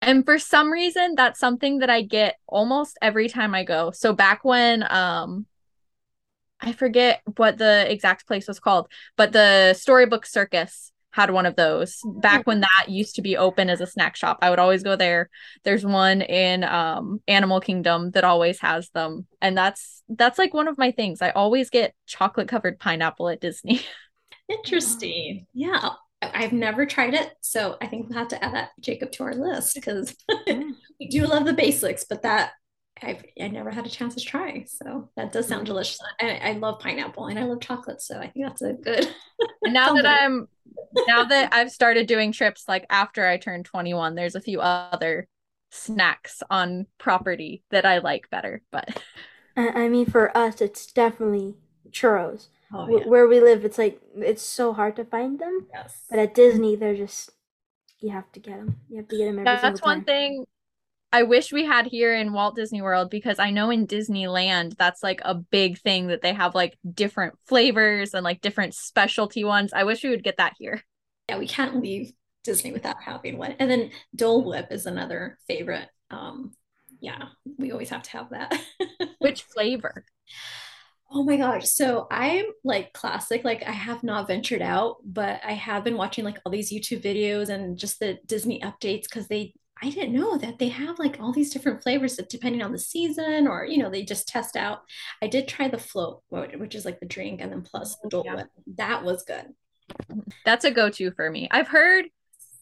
And 0.01 0.25
for 0.25 0.39
some 0.39 0.71
reason 0.71 1.15
that's 1.17 1.41
something 1.41 1.79
that 1.79 1.91
I 1.91 2.03
get 2.03 2.37
almost 2.47 2.99
every 3.03 3.29
time 3.29 3.55
I 3.55 3.65
go. 3.65 3.91
So 3.93 4.13
back 4.13 4.45
when 4.45 4.85
um 4.91 5.47
I 6.61 6.73
forget 6.73 7.23
what 7.37 7.59
the 7.59 7.91
exact 7.91 8.27
place 8.27 8.47
was 8.47 8.61
called, 8.61 8.89
but 9.17 9.33
the 9.33 9.75
Storybook 9.75 10.25
Circus 10.25 10.92
had 11.13 11.31
one 11.31 11.47
of 11.47 11.57
those 11.57 12.01
back 12.05 12.47
when 12.47 12.61
that 12.61 12.87
used 12.89 13.15
to 13.17 13.23
be 13.23 13.37
open 13.37 13.71
as 13.71 13.81
a 13.81 13.87
snack 13.87 14.17
shop. 14.17 14.39
I 14.43 14.51
would 14.51 14.59
always 14.59 14.83
go 14.83 14.97
there. 14.97 15.31
There's 15.63 15.85
one 15.85 16.23
in 16.23 16.65
um 16.65 17.21
Animal 17.29 17.61
Kingdom 17.61 18.11
that 18.13 18.25
always 18.25 18.61
has 18.61 18.89
them. 18.91 19.27
And 19.41 19.57
that's 19.57 20.03
that's 20.09 20.39
like 20.39 20.55
one 20.55 20.69
of 20.69 20.79
my 20.79 20.91
things. 20.91 21.23
I 21.23 21.31
always 21.31 21.71
get 21.71 21.95
chocolate 22.07 22.49
covered 22.49 22.79
pineapple 22.79 23.29
at 23.29 23.41
Disney. 23.41 23.83
Interesting. 24.49 25.47
Yeah. 25.55 25.91
I- 26.23 26.31
I've 26.45 26.53
never 26.53 26.87
tried 26.87 27.15
it, 27.15 27.33
so 27.41 27.77
I 27.83 27.89
think 27.89 28.09
we'll 28.09 28.19
have 28.19 28.29
to 28.29 28.45
add 28.45 28.55
that 28.55 28.69
Jacob 28.79 29.11
to 29.13 29.25
our 29.25 29.35
list 29.35 29.75
because 29.75 30.15
we 30.47 31.09
do 31.11 31.27
love 31.27 31.45
the 31.47 31.53
basics, 31.53 32.05
but 32.09 32.23
that 32.23 32.53
I've 33.05 33.25
I 33.41 33.49
never 33.49 33.71
had 33.71 33.87
a 33.87 33.91
chance 33.91 34.15
to 34.15 34.21
try. 34.21 34.65
So 34.67 35.09
that 35.17 35.33
does 35.33 35.49
sound 35.49 35.63
mm. 35.63 35.67
delicious. 35.67 35.99
I, 36.21 36.37
I 36.43 36.53
love 36.53 36.79
pineapple 36.79 37.27
and 37.27 37.39
I 37.39 37.45
love 37.45 37.61
chocolate, 37.61 38.01
so 38.01 38.19
I 38.19 38.29
think 38.29 38.47
that's 38.47 38.63
a 38.63 38.73
good. 38.73 39.09
And 39.63 39.75
now 39.75 39.93
that. 39.95 40.07
I'm 40.07 40.49
now 41.07 41.25
that 41.25 41.53
I've 41.53 41.71
started 41.71 42.07
doing 42.07 42.33
trips 42.33 42.65
like 42.69 42.87
after 42.91 43.27
I 43.27 43.37
turned 43.37 43.65
21, 43.65 44.15
there's 44.15 44.35
a 44.35 44.41
few 44.41 44.61
other 44.61 45.29
snacks 45.71 46.43
on 46.51 46.87
property 46.99 47.63
that 47.71 47.85
I 47.87 47.99
like 47.99 48.31
better, 48.31 48.63
but 48.71 49.03
I 49.57 49.69
I 49.85 49.89
mean, 49.89 50.07
for 50.07 50.37
us, 50.37 50.61
it's 50.61 50.87
definitely 50.87 51.55
churros. 51.91 52.49
oh 52.73 52.89
yeah, 52.89 53.05
Where 53.05 53.27
we 53.27 53.41
live, 53.41 53.65
it's 53.65 53.79
like 53.79 54.01
it's 54.17 54.43
so 54.43 54.73
hard 54.73 54.97
to 54.97 55.05
find 55.05 55.39
them. 55.39 55.67
yes. 55.73 56.03
But 56.09 56.19
at 56.19 56.35
Disney, 56.35 56.77
they're 56.77 56.97
just 56.97 57.31
you 58.01 58.11
have 58.11 58.31
to 58.33 58.41
get 58.41 58.57
them. 58.57 58.81
You 58.89 58.99
have 58.99 59.09
to 59.09 59.17
get 59.17 59.27
them 59.27 59.39
every 59.39 59.45
that's 59.45 59.63
single 59.63 59.87
one 59.87 59.99
time. 59.99 60.05
thing 60.05 60.47
I 61.13 61.25
wish 61.25 61.53
we 61.53 61.65
had 61.65 61.87
here 61.87 62.15
in 62.15 62.33
Walt 62.33 62.57
Disney 62.57 62.81
World 62.81 63.11
because 63.11 63.39
I 63.39 63.51
know 63.51 63.71
in 63.71 63.87
Disneyland 63.87 64.77
that's 64.79 65.03
like 65.03 65.21
a 65.25 65.35
big 65.35 65.79
thing 65.79 66.07
that 66.09 66.23
they 66.23 66.33
have 66.33 66.55
like 66.55 66.79
different 66.95 67.35
flavors 67.47 68.15
and 68.15 68.25
like 68.25 68.41
different 68.41 68.75
specialty 68.75 69.45
ones. 69.45 69.73
I 69.75 69.85
wish 69.85 70.03
we 70.03 70.11
would 70.11 70.25
get 70.25 70.39
that 70.39 70.55
here. 70.59 70.83
yeah, 71.29 71.39
we 71.39 71.47
can't 71.47 71.81
leave 71.83 72.13
Disney 72.45 72.73
without 72.73 73.03
having 73.03 73.39
one. 73.39 73.55
And 73.59 73.71
then 73.71 73.91
Dole 74.15 74.45
Whip 74.45 74.69
is 74.71 74.87
another 74.87 75.39
favorite. 75.47 75.89
Um, 76.11 76.53
yeah, 77.01 77.29
we 77.59 77.73
always 77.73 77.91
have 77.91 78.03
to 78.05 78.11
have 78.13 78.31
that. 78.31 78.55
Which 79.19 79.43
flavor? 79.43 80.05
Oh 81.11 81.23
my 81.25 81.37
gosh. 81.37 81.69
So 81.69 82.07
I'm 82.11 82.47
like 82.65 82.93
classic, 82.95 83.45
like 83.45 83.63
I 83.67 83.73
have 83.73 84.03
not 84.03 84.27
ventured 84.29 84.63
out, 84.63 84.97
but 85.05 85.41
I 85.45 85.53
have 85.53 85.85
been 85.85 85.97
watching 85.97 86.25
like 86.25 86.39
all 86.45 86.53
these 86.53 86.73
YouTube 86.73 87.03
videos 87.03 87.51
and 87.51 87.77
just 87.79 88.01
the 88.01 88.19
Disney 88.27 88.61
updates 88.61 89.03
because 89.03 89.29
they, 89.29 89.55
I 89.83 89.91
didn't 89.91 90.13
know 90.13 90.39
that 90.39 90.59
they 90.61 90.69
have 90.69 90.99
like 91.01 91.19
all 91.21 91.33
these 91.33 91.51
different 91.51 91.83
flavors 91.83 92.17
that 92.17 92.29
depending 92.29 92.63
on 92.63 92.71
the 92.71 92.79
season 92.79 93.49
or, 93.49 93.67
you 93.67 93.79
know, 93.79 93.91
they 93.91 94.05
just 94.05 94.29
test 94.29 94.57
out. 94.57 94.83
I 95.21 95.27
did 95.27 95.49
try 95.49 95.67
the 95.69 95.79
float, 95.79 96.23
which 96.31 96.77
is 96.77 96.85
like 96.85 97.01
the 97.01 97.07
drink, 97.07 97.41
and 97.41 97.51
then 97.51 97.63
plus 97.63 97.97
the 97.97 98.09
Dole 98.09 98.23
Yeah. 98.25 98.45
That 98.77 99.03
was 99.03 99.25
good. 99.25 99.47
That's 100.45 100.65
a 100.65 100.71
go-to 100.71 101.11
for 101.11 101.29
me. 101.31 101.49
I've 101.51 101.69
heard 101.69 102.07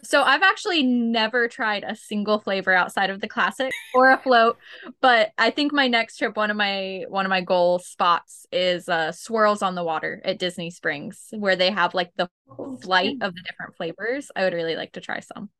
so 0.03 0.23
I've 0.23 0.41
actually 0.41 0.83
never 0.83 1.47
tried 1.47 1.85
a 1.87 1.95
single 1.95 2.41
flavor 2.41 2.73
outside 2.73 3.11
of 3.11 3.21
the 3.21 3.29
classic 3.29 3.71
or 3.93 4.11
a 4.11 4.17
float, 4.17 4.57
but 5.03 5.33
I 5.37 5.51
think 5.51 5.75
my 5.75 5.89
next 5.89 6.17
trip 6.17 6.37
one 6.37 6.51
of 6.51 6.57
my 6.57 7.05
one 7.09 7.27
of 7.27 7.31
my 7.31 7.43
goal 7.43 7.81
spots 7.81 8.47
is 8.51 8.89
uh 8.89 9.13
swirls 9.13 9.61
on 9.61 9.75
the 9.75 9.85
water 9.85 10.23
at 10.25 10.39
Disney 10.39 10.71
Springs 10.71 11.27
where 11.33 11.55
they 11.55 11.71
have 11.71 11.93
like 11.93 12.13
the 12.17 12.31
flight 12.83 13.17
of 13.21 13.35
the 13.35 13.43
different 13.43 13.77
flavors. 13.77 14.31
I 14.35 14.45
would 14.45 14.55
really 14.55 14.75
like 14.75 14.93
to 14.93 15.03
try 15.03 15.21
some. 15.21 15.51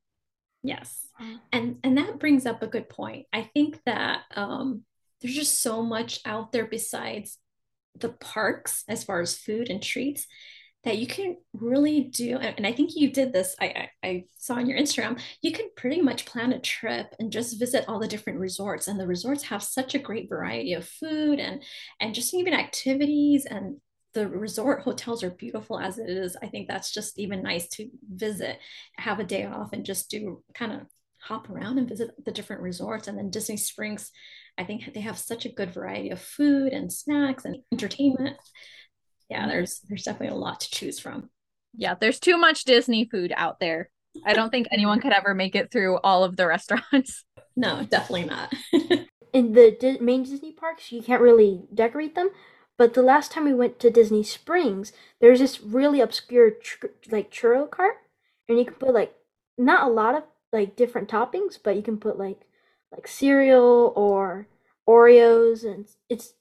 Yes. 0.63 1.07
And 1.53 1.77
and 1.83 1.99
that 1.99 2.19
brings 2.19 2.47
up 2.47 2.63
a 2.63 2.67
good 2.67 2.89
point. 2.89 3.27
I 3.33 3.43
think 3.43 3.81
that 3.87 4.23
um, 4.35 4.83
there's 5.21 5.35
just 5.35 5.63
so 5.63 5.83
much 5.83 6.21
out 6.25 6.53
there 6.53 6.67
besides 6.67 7.39
the 7.99 8.11
parks 8.11 8.85
as 8.89 9.05
far 9.05 9.21
as 9.21 9.37
food 9.37 9.69
and 9.69 9.83
treats 9.83 10.27
that 10.85 10.97
you 10.97 11.07
can 11.07 11.37
really 11.53 12.05
do. 12.05 12.39
And, 12.39 12.55
and 12.59 12.67
I 12.67 12.73
think 12.73 12.93
you 12.95 13.13
did 13.13 13.33
this. 13.33 13.55
I, 13.61 13.89
I 14.03 14.09
I 14.09 14.25
saw 14.39 14.55
on 14.55 14.67
your 14.67 14.79
Instagram. 14.79 15.21
You 15.43 15.53
can 15.53 15.69
pretty 15.77 16.01
much 16.01 16.25
plan 16.25 16.53
a 16.53 16.61
trip 16.61 17.15
and 17.19 17.31
just 17.31 17.59
visit 17.59 17.85
all 17.87 17.99
the 17.99 18.09
different 18.09 18.39
resorts. 18.39 18.89
And 18.89 18.99
the 18.99 19.07
resorts 19.07 19.45
have 19.45 19.63
such 19.63 19.95
a 19.95 19.99
great 19.99 20.29
variety 20.29 20.73
of 20.75 20.89
food 20.89 21.39
and 21.39 21.63
and 22.01 22.15
just 22.15 22.35
even 22.35 22.55
activities 22.55 23.45
and 23.45 23.77
the 24.15 24.29
resort 24.29 24.81
hotels 24.85 25.23
are 25.23 25.31
beautiful 25.31 25.79
as 25.79 25.99
it 25.99 26.09
is. 26.09 26.37
I 26.43 26.49
think 26.49 26.69
that's 26.69 26.93
just 26.93 27.19
even 27.19 27.43
nice 27.43 27.69
to 27.71 27.89
visit, 28.09 28.59
have 28.97 29.19
a 29.19 29.25
day 29.25 29.47
off, 29.47 29.73
and 29.73 29.85
just 29.85 30.11
do 30.11 30.43
kind 30.55 30.73
of 30.73 30.81
hop 31.23 31.51
around 31.51 31.79
and 31.79 31.89
visit 31.89 32.11
the 32.25 32.33
different 32.33 32.63
resorts. 32.63 33.09
And 33.09 33.19
then 33.19 33.31
Disney 33.31 33.57
Springs, 33.57 34.11
I 34.59 34.65
think 34.65 34.93
they 34.95 35.01
have 35.01 35.19
such 35.19 35.45
a 35.45 35.53
good 35.53 35.73
variety 35.73 36.11
of 36.11 36.21
food 36.21 36.73
and 36.73 36.93
snacks 36.93 37.45
and 37.45 37.59
entertainment. 37.73 38.37
Yeah, 39.29 39.41
mm-hmm. 39.41 39.51
there's 39.51 39.81
there's 39.89 40.05
definitely 40.05 40.37
a 40.37 40.41
lot 40.41 40.61
to 40.61 40.71
choose 40.71 40.99
from. 40.99 41.31
Yeah, 41.77 41.95
there's 42.01 42.19
too 42.19 42.37
much 42.37 42.65
Disney 42.65 43.09
food 43.11 43.33
out 43.37 43.61
there. 43.61 43.91
I 44.27 44.33
don't 44.33 44.51
think 44.51 44.67
anyone 44.73 45.01
could 45.01 45.13
ever 45.13 45.35
make 45.35 45.55
it 45.55 45.71
through 45.71 45.99
all 45.99 46.25
of 46.25 46.37
the 46.37 46.47
restaurants. 46.49 47.25
No, 47.57 47.85
definitely 47.85 48.25
not. 48.25 48.53
in 49.33 49.53
the 49.53 49.77
Di- 49.79 49.99
main 50.01 50.25
Disney 50.25 50.53
parks, 50.53 50.91
you 50.91 51.03
can't 51.03 51.23
really 51.23 51.63
decorate 51.73 52.15
them. 52.15 52.31
But 52.81 52.95
the 52.95 53.03
last 53.03 53.31
time 53.31 53.45
we 53.45 53.53
went 53.53 53.79
to 53.81 53.91
Disney 53.91 54.23
Springs, 54.23 54.95
there's 55.21 55.41
this 55.41 55.61
really 55.61 56.01
obscure 56.01 56.51
tr- 56.51 56.87
like 57.11 57.31
churro 57.31 57.71
cart, 57.71 57.97
and 58.49 58.59
you 58.59 58.65
can 58.65 58.73
put 58.73 58.95
like 58.95 59.15
not 59.59 59.87
a 59.87 59.93
lot 59.93 60.15
of 60.15 60.23
like 60.51 60.77
different 60.77 61.11
toppings, 61.11 61.59
but 61.63 61.77
you 61.77 61.83
can 61.83 61.99
put 61.99 62.19
like 62.19 62.41
like 62.91 63.07
cereal 63.07 63.93
or 63.95 64.47
Oreos, 64.89 65.63
and 65.63 65.89
it's 66.09 66.33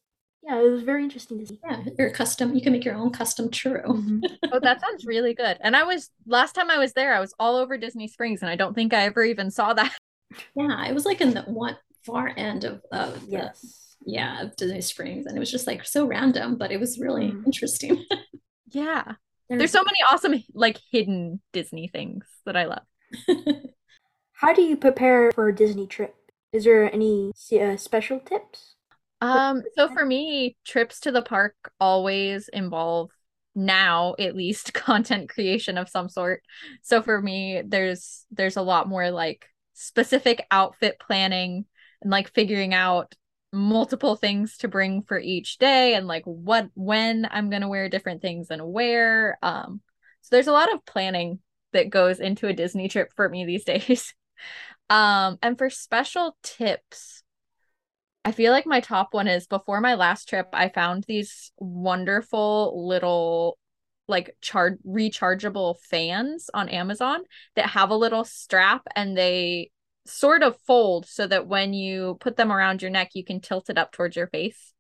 yeah, 0.42 0.62
it 0.62 0.70
was 0.72 0.82
very 0.82 1.04
interesting 1.04 1.40
to 1.40 1.46
see. 1.46 1.60
yeah, 1.70 1.84
your 1.98 2.10
custom, 2.12 2.56
you 2.56 2.62
can 2.62 2.72
make 2.72 2.86
your 2.86 2.96
own 2.96 3.10
custom 3.12 3.50
churro. 3.50 3.88
Mhm. 3.88 4.24
Oh, 4.54 4.62
that 4.62 4.80
sounds 4.80 5.06
really 5.06 5.34
good. 5.34 5.58
And 5.60 5.76
I 5.76 5.84
was 5.84 6.10
last 6.26 6.56
time 6.56 6.72
I 6.72 6.78
was 6.78 6.94
there, 6.94 7.14
I 7.14 7.20
was 7.20 7.34
all 7.38 7.58
over 7.58 7.78
Disney 7.78 8.08
Springs 8.08 8.42
and 8.42 8.50
I 8.50 8.56
don't 8.56 8.74
think 8.74 8.94
I 8.94 9.02
ever 9.04 9.26
even 9.26 9.52
saw 9.52 9.74
that. 9.74 9.94
Yeah, 10.56 10.88
it 10.88 10.94
was 10.94 11.06
like 11.06 11.20
in 11.20 11.32
the 11.32 11.42
one 11.42 11.76
far 12.06 12.32
end 12.38 12.64
of, 12.64 12.82
of 12.94 13.26
the, 13.26 13.32
Yes. 13.32 13.89
Yeah, 14.06 14.44
of 14.44 14.56
Disney 14.56 14.82
Springs. 14.82 15.26
And 15.26 15.36
it 15.36 15.40
was 15.40 15.52
just 15.52 15.68
like 15.68 15.86
so 15.86 16.06
random, 16.08 16.58
but 16.58 16.72
it 16.72 16.80
was 16.80 17.00
really 17.00 17.32
Mhm. 17.32 17.46
interesting. 17.46 18.06
Yeah. 18.72 19.14
There's 19.50 19.72
so 19.72 19.80
many 19.84 19.98
awesome 20.12 20.44
like 20.54 20.78
hidden 20.92 21.42
Disney 21.54 21.88
things 21.88 22.24
that 22.46 22.56
I 22.56 22.66
love. 22.66 22.84
How 24.34 24.54
do 24.54 24.62
you 24.62 24.78
prepare 24.78 25.32
for 25.32 25.50
a 25.50 25.56
Disney 25.56 25.88
trip? 25.88 26.16
Is 26.54 26.64
there 26.64 26.92
any 26.94 27.32
uh, 27.60 27.78
special 27.78 28.20
tips? 28.20 28.76
Um, 29.22 29.64
so 29.76 29.90
for 29.90 30.06
me, 30.06 30.56
trips 30.66 31.02
to 31.02 31.12
the 31.12 31.22
park 31.22 31.56
always 31.80 32.48
involve 32.50 33.12
now 33.56 34.16
at 34.18 34.36
least 34.36 34.74
content 34.74 35.30
creation 35.30 35.78
of 35.78 35.90
some 35.90 36.10
sort. 36.10 36.44
So 36.84 37.02
for 37.02 37.22
me, 37.22 37.62
there's 37.66 38.26
there's 38.32 38.58
a 38.58 38.62
lot 38.62 38.88
more 38.88 39.12
like 39.12 39.46
specific 39.74 40.46
outfit 40.52 41.00
planning 41.00 41.66
and 42.02 42.12
like 42.12 42.34
figuring 42.34 42.74
out 42.74 43.14
multiple 43.52 44.16
things 44.16 44.58
to 44.58 44.68
bring 44.68 45.02
for 45.04 45.18
each 45.20 45.58
day 45.58 45.96
and 45.96 46.08
like 46.08 46.24
what 46.26 46.70
when 46.76 47.28
I'm 47.32 47.50
gonna 47.50 47.70
wear 47.70 47.90
different 47.90 48.22
things 48.22 48.48
and 48.50 48.72
where. 48.72 49.38
Um, 49.42 49.82
so 50.22 50.36
there's 50.36 50.48
a 50.48 50.54
lot 50.54 50.74
of 50.74 50.86
planning 50.86 51.40
that 51.74 51.90
goes 51.90 52.20
into 52.20 52.48
a 52.48 52.54
Disney 52.54 52.88
trip 52.88 53.12
for 53.16 53.28
me 53.28 53.46
these 53.46 53.64
days. 53.66 54.14
Um, 54.90 55.38
and 55.42 55.58
for 55.58 55.70
special 55.70 56.36
tips, 56.42 57.24
I 58.26 58.32
feel 58.32 58.52
like 58.52 58.66
my 58.66 58.80
top 58.80 59.14
one 59.14 59.28
is 59.28 59.48
before 59.48 59.82
my 59.82 59.96
last 59.96 60.28
trip, 60.28 60.48
I 60.54 60.70
found 60.70 61.06
these 61.08 61.52
wonderful 61.58 62.88
little 62.88 63.58
like 64.08 64.36
char- 64.42 64.80
rechargeable 64.86 65.80
fans 65.82 66.50
on 66.54 66.68
Amazon 66.70 67.22
that 67.56 67.70
have 67.70 67.92
a 67.92 67.96
little 67.96 68.24
strap 68.24 68.82
and 68.96 69.16
they 69.16 69.72
sort 70.06 70.44
of 70.44 70.58
fold 70.66 71.06
so 71.06 71.28
that 71.28 71.48
when 71.48 71.74
you 71.74 72.18
put 72.20 72.36
them 72.36 72.52
around 72.52 72.82
your 72.82 72.92
neck 72.92 73.12
you 73.14 73.24
can 73.24 73.40
tilt 73.40 73.70
it 73.70 73.78
up 73.78 73.92
towards 73.92 74.16
your 74.16 74.28
face. 74.28 74.74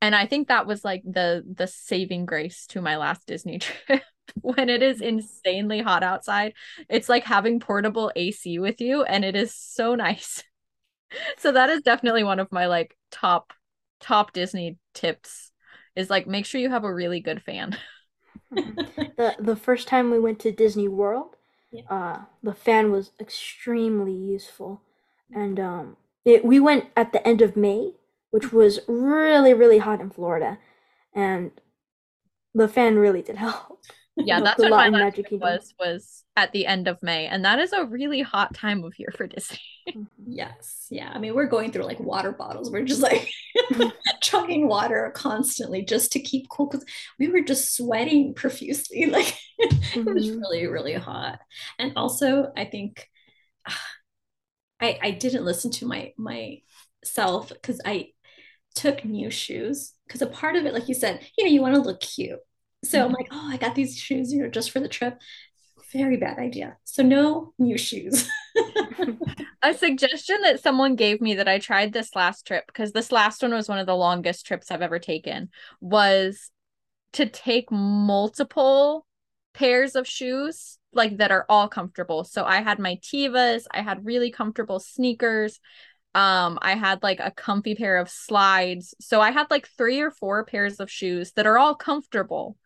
And 0.00 0.14
I 0.14 0.26
think 0.26 0.48
that 0.48 0.66
was 0.66 0.84
like 0.84 1.02
the 1.04 1.42
the 1.50 1.66
saving 1.66 2.26
grace 2.26 2.66
to 2.68 2.82
my 2.82 2.96
last 2.96 3.26
Disney 3.26 3.58
trip. 3.60 4.02
when 4.40 4.68
it 4.68 4.82
is 4.82 5.00
insanely 5.00 5.80
hot 5.80 6.02
outside, 6.02 6.54
it's 6.88 7.08
like 7.08 7.24
having 7.24 7.60
portable 7.60 8.10
AC 8.16 8.58
with 8.58 8.80
you 8.80 9.02
and 9.04 9.24
it 9.24 9.36
is 9.36 9.54
so 9.54 9.94
nice. 9.94 10.42
so 11.38 11.52
that 11.52 11.70
is 11.70 11.82
definitely 11.82 12.24
one 12.24 12.40
of 12.40 12.52
my 12.52 12.66
like 12.66 12.96
top 13.10 13.52
top 14.00 14.32
Disney 14.32 14.78
tips 14.92 15.50
is 15.96 16.10
like 16.10 16.26
make 16.26 16.46
sure 16.46 16.60
you 16.60 16.70
have 16.70 16.84
a 16.84 16.94
really 16.94 17.20
good 17.20 17.42
fan. 17.42 17.76
the 18.50 19.34
the 19.38 19.56
first 19.56 19.88
time 19.88 20.10
we 20.10 20.18
went 20.18 20.38
to 20.40 20.52
Disney 20.52 20.88
World, 20.88 21.36
yeah. 21.74 21.82
uh, 21.90 22.20
the 22.42 22.54
fan 22.54 22.92
was 22.92 23.12
extremely 23.20 24.12
useful, 24.14 24.82
and 25.34 25.60
um, 25.60 25.96
it 26.24 26.44
we 26.44 26.60
went 26.60 26.86
at 26.96 27.12
the 27.12 27.26
end 27.26 27.42
of 27.42 27.56
May, 27.56 27.94
which 28.30 28.52
was 28.52 28.80
really 28.88 29.54
really 29.54 29.78
hot 29.78 30.00
in 30.00 30.10
Florida, 30.10 30.58
and 31.14 31.52
the 32.54 32.68
fan 32.68 32.96
really 32.98 33.22
did 33.22 33.36
help. 33.46 33.80
Yeah, 34.16 34.40
that's 34.44 34.60
what 34.60 34.70
my 34.70 34.88
last 34.88 35.20
was 35.30 35.74
was 35.78 36.24
at 36.36 36.52
the 36.52 36.66
end 36.66 36.88
of 36.88 37.02
May, 37.02 37.26
and 37.26 37.44
that 37.44 37.58
is 37.58 37.72
a 37.72 37.84
really 37.84 38.22
hot 38.22 38.54
time 38.54 38.84
of 38.84 38.98
year 38.98 39.12
for 39.16 39.26
Disney. 39.26 39.60
Mm-hmm. 39.86 40.32
yes, 40.32 40.86
yeah. 40.88 41.10
I 41.14 41.18
mean, 41.18 41.34
we're 41.34 41.44
going 41.44 41.70
through 41.70 41.84
like 41.84 42.00
water 42.00 42.32
bottles. 42.32 42.70
We're 42.70 42.86
just 42.86 43.02
like 43.02 43.30
chugging 44.22 44.66
water 44.66 45.12
constantly 45.14 45.84
just 45.84 46.10
to 46.12 46.20
keep 46.20 46.48
cool 46.48 46.70
because 46.70 46.86
we 47.18 47.28
were 47.28 47.42
just 47.42 47.76
sweating 47.76 48.32
profusely. 48.32 49.04
Like 49.04 49.26
mm-hmm. 49.60 50.08
it 50.08 50.14
was 50.14 50.26
mm-hmm. 50.26 50.38
really, 50.38 50.66
really 50.68 50.94
hot. 50.94 51.38
And 51.78 51.92
also, 51.96 52.50
I 52.56 52.64
think 52.64 53.06
uh, 53.68 53.74
I 54.80 54.98
I 55.02 55.10
didn't 55.10 55.44
listen 55.44 55.70
to 55.72 55.86
my 55.86 56.14
myself 56.16 57.50
because 57.50 57.78
I 57.84 58.12
took 58.74 59.04
new 59.04 59.30
shoes 59.30 59.92
because 60.06 60.22
a 60.22 60.26
part 60.26 60.56
of 60.56 60.64
it, 60.64 60.72
like 60.72 60.88
you 60.88 60.94
said, 60.94 61.20
you 61.36 61.44
know, 61.44 61.50
you 61.50 61.60
want 61.60 61.74
to 61.74 61.82
look 61.82 62.00
cute. 62.00 62.40
So 62.84 63.04
I'm 63.04 63.12
like, 63.12 63.28
oh, 63.30 63.48
I 63.50 63.56
got 63.56 63.74
these 63.74 63.98
shoes, 63.98 64.32
you 64.32 64.42
know, 64.42 64.48
just 64.48 64.70
for 64.70 64.80
the 64.80 64.88
trip. 64.88 65.20
Very 65.92 66.16
bad 66.16 66.38
idea. 66.38 66.76
So 66.84 67.02
no 67.02 67.52
new 67.58 67.78
shoes. 67.78 68.28
a 69.62 69.74
suggestion 69.74 70.40
that 70.42 70.60
someone 70.60 70.96
gave 70.96 71.20
me 71.20 71.34
that 71.34 71.48
I 71.48 71.58
tried 71.58 71.92
this 71.92 72.14
last 72.14 72.46
trip 72.46 72.64
because 72.66 72.92
this 72.92 73.12
last 73.12 73.42
one 73.42 73.52
was 73.52 73.68
one 73.68 73.78
of 73.78 73.86
the 73.86 73.96
longest 73.96 74.46
trips 74.46 74.70
I've 74.70 74.82
ever 74.82 74.98
taken 74.98 75.50
was 75.80 76.50
to 77.14 77.26
take 77.26 77.70
multiple 77.70 79.06
pairs 79.54 79.94
of 79.94 80.06
shoes 80.06 80.78
like 80.92 81.18
that 81.18 81.30
are 81.30 81.46
all 81.48 81.68
comfortable. 81.68 82.24
So 82.24 82.44
I 82.44 82.62
had 82.62 82.78
my 82.78 82.96
Tevas, 82.96 83.66
I 83.70 83.82
had 83.82 84.04
really 84.04 84.30
comfortable 84.30 84.80
sneakers. 84.80 85.60
Um, 86.14 86.58
I 86.62 86.76
had 86.76 87.02
like 87.02 87.18
a 87.20 87.32
comfy 87.32 87.74
pair 87.74 87.96
of 87.96 88.08
slides. 88.08 88.94
So 89.00 89.20
I 89.20 89.32
had 89.32 89.50
like 89.50 89.68
three 89.76 90.00
or 90.00 90.10
four 90.10 90.44
pairs 90.44 90.78
of 90.78 90.90
shoes 90.90 91.32
that 91.32 91.46
are 91.46 91.58
all 91.58 91.74
comfortable 91.74 92.56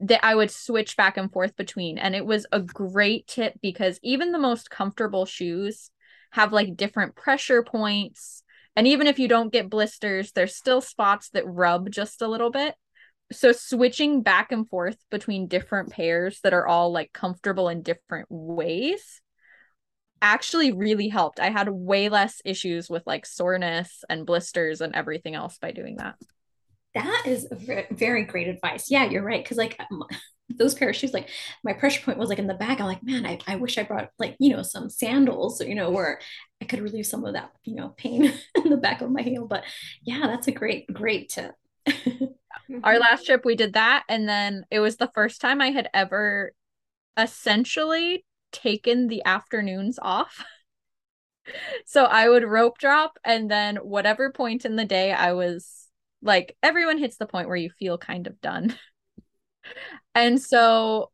that 0.00 0.24
I 0.24 0.34
would 0.34 0.50
switch 0.50 0.96
back 0.96 1.16
and 1.16 1.30
forth 1.30 1.56
between. 1.56 1.98
And 1.98 2.16
it 2.16 2.24
was 2.24 2.46
a 2.50 2.60
great 2.60 3.26
tip 3.26 3.54
because 3.62 4.00
even 4.02 4.32
the 4.32 4.38
most 4.38 4.70
comfortable 4.70 5.26
shoes 5.26 5.90
have 6.32 6.52
like 6.52 6.76
different 6.76 7.14
pressure 7.14 7.62
points. 7.62 8.42
And 8.74 8.86
even 8.86 9.06
if 9.06 9.18
you 9.18 9.28
don't 9.28 9.52
get 9.52 9.70
blisters, 9.70 10.32
there's 10.32 10.56
still 10.56 10.80
spots 10.80 11.30
that 11.30 11.46
rub 11.46 11.90
just 11.90 12.22
a 12.22 12.28
little 12.28 12.50
bit. 12.50 12.74
So 13.30 13.52
switching 13.52 14.22
back 14.22 14.50
and 14.50 14.68
forth 14.68 14.96
between 15.10 15.46
different 15.46 15.90
pairs 15.90 16.40
that 16.42 16.54
are 16.54 16.66
all 16.66 16.90
like 16.90 17.12
comfortable 17.12 17.68
in 17.68 17.82
different 17.82 18.26
ways 18.30 19.20
actually 20.22 20.72
really 20.72 21.08
helped. 21.08 21.40
I 21.40 21.50
had 21.50 21.68
way 21.68 22.08
less 22.08 22.40
issues 22.44 22.90
with 22.90 23.02
like 23.06 23.26
soreness 23.26 24.04
and 24.08 24.26
blisters 24.26 24.80
and 24.80 24.94
everything 24.94 25.34
else 25.34 25.58
by 25.58 25.72
doing 25.72 25.96
that. 25.96 26.16
That 26.94 27.24
is 27.26 27.46
very 27.90 28.24
great 28.24 28.48
advice. 28.48 28.90
Yeah, 28.90 29.04
you're 29.04 29.22
right. 29.22 29.44
Cause 29.44 29.58
like 29.58 29.78
those 30.48 30.74
pair 30.74 30.90
of 30.90 30.96
shoes, 30.96 31.12
like 31.12 31.28
my 31.62 31.72
pressure 31.72 32.02
point 32.02 32.18
was 32.18 32.28
like 32.28 32.38
in 32.38 32.48
the 32.48 32.54
back. 32.54 32.80
I'm 32.80 32.86
like, 32.86 33.02
man, 33.02 33.24
I, 33.24 33.38
I 33.46 33.56
wish 33.56 33.78
I 33.78 33.84
brought 33.84 34.10
like, 34.18 34.36
you 34.40 34.54
know, 34.54 34.62
some 34.62 34.90
sandals, 34.90 35.60
you 35.60 35.74
know, 35.74 35.90
where 35.90 36.20
I 36.60 36.64
could 36.64 36.80
relieve 36.80 37.06
some 37.06 37.24
of 37.24 37.34
that, 37.34 37.52
you 37.64 37.76
know, 37.76 37.90
pain 37.96 38.24
in 38.56 38.70
the 38.70 38.76
back 38.76 39.00
of 39.00 39.10
my 39.10 39.22
heel. 39.22 39.46
But 39.46 39.64
yeah, 40.02 40.26
that's 40.26 40.48
a 40.48 40.52
great, 40.52 40.92
great 40.92 41.30
tip. 41.30 41.54
Our 42.84 42.98
last 42.98 43.26
trip, 43.26 43.44
we 43.44 43.56
did 43.56 43.74
that. 43.74 44.04
And 44.08 44.28
then 44.28 44.64
it 44.70 44.80
was 44.80 44.96
the 44.96 45.10
first 45.14 45.40
time 45.40 45.60
I 45.60 45.70
had 45.70 45.88
ever 45.94 46.52
essentially 47.16 48.24
taken 48.52 49.08
the 49.08 49.24
afternoons 49.24 49.98
off. 50.00 50.44
so 51.86 52.04
I 52.04 52.28
would 52.28 52.44
rope 52.44 52.78
drop 52.78 53.18
and 53.24 53.50
then 53.50 53.76
whatever 53.76 54.30
point 54.32 54.64
in 54.64 54.76
the 54.76 54.84
day 54.84 55.12
I 55.12 55.32
was 55.32 55.88
like 56.22 56.56
everyone 56.62 56.98
hits 56.98 57.16
the 57.16 57.26
point 57.26 57.48
where 57.48 57.56
you 57.56 57.70
feel 57.70 57.98
kind 57.98 58.26
of 58.26 58.40
done. 58.40 58.76
and 60.14 60.40
so 60.40 61.10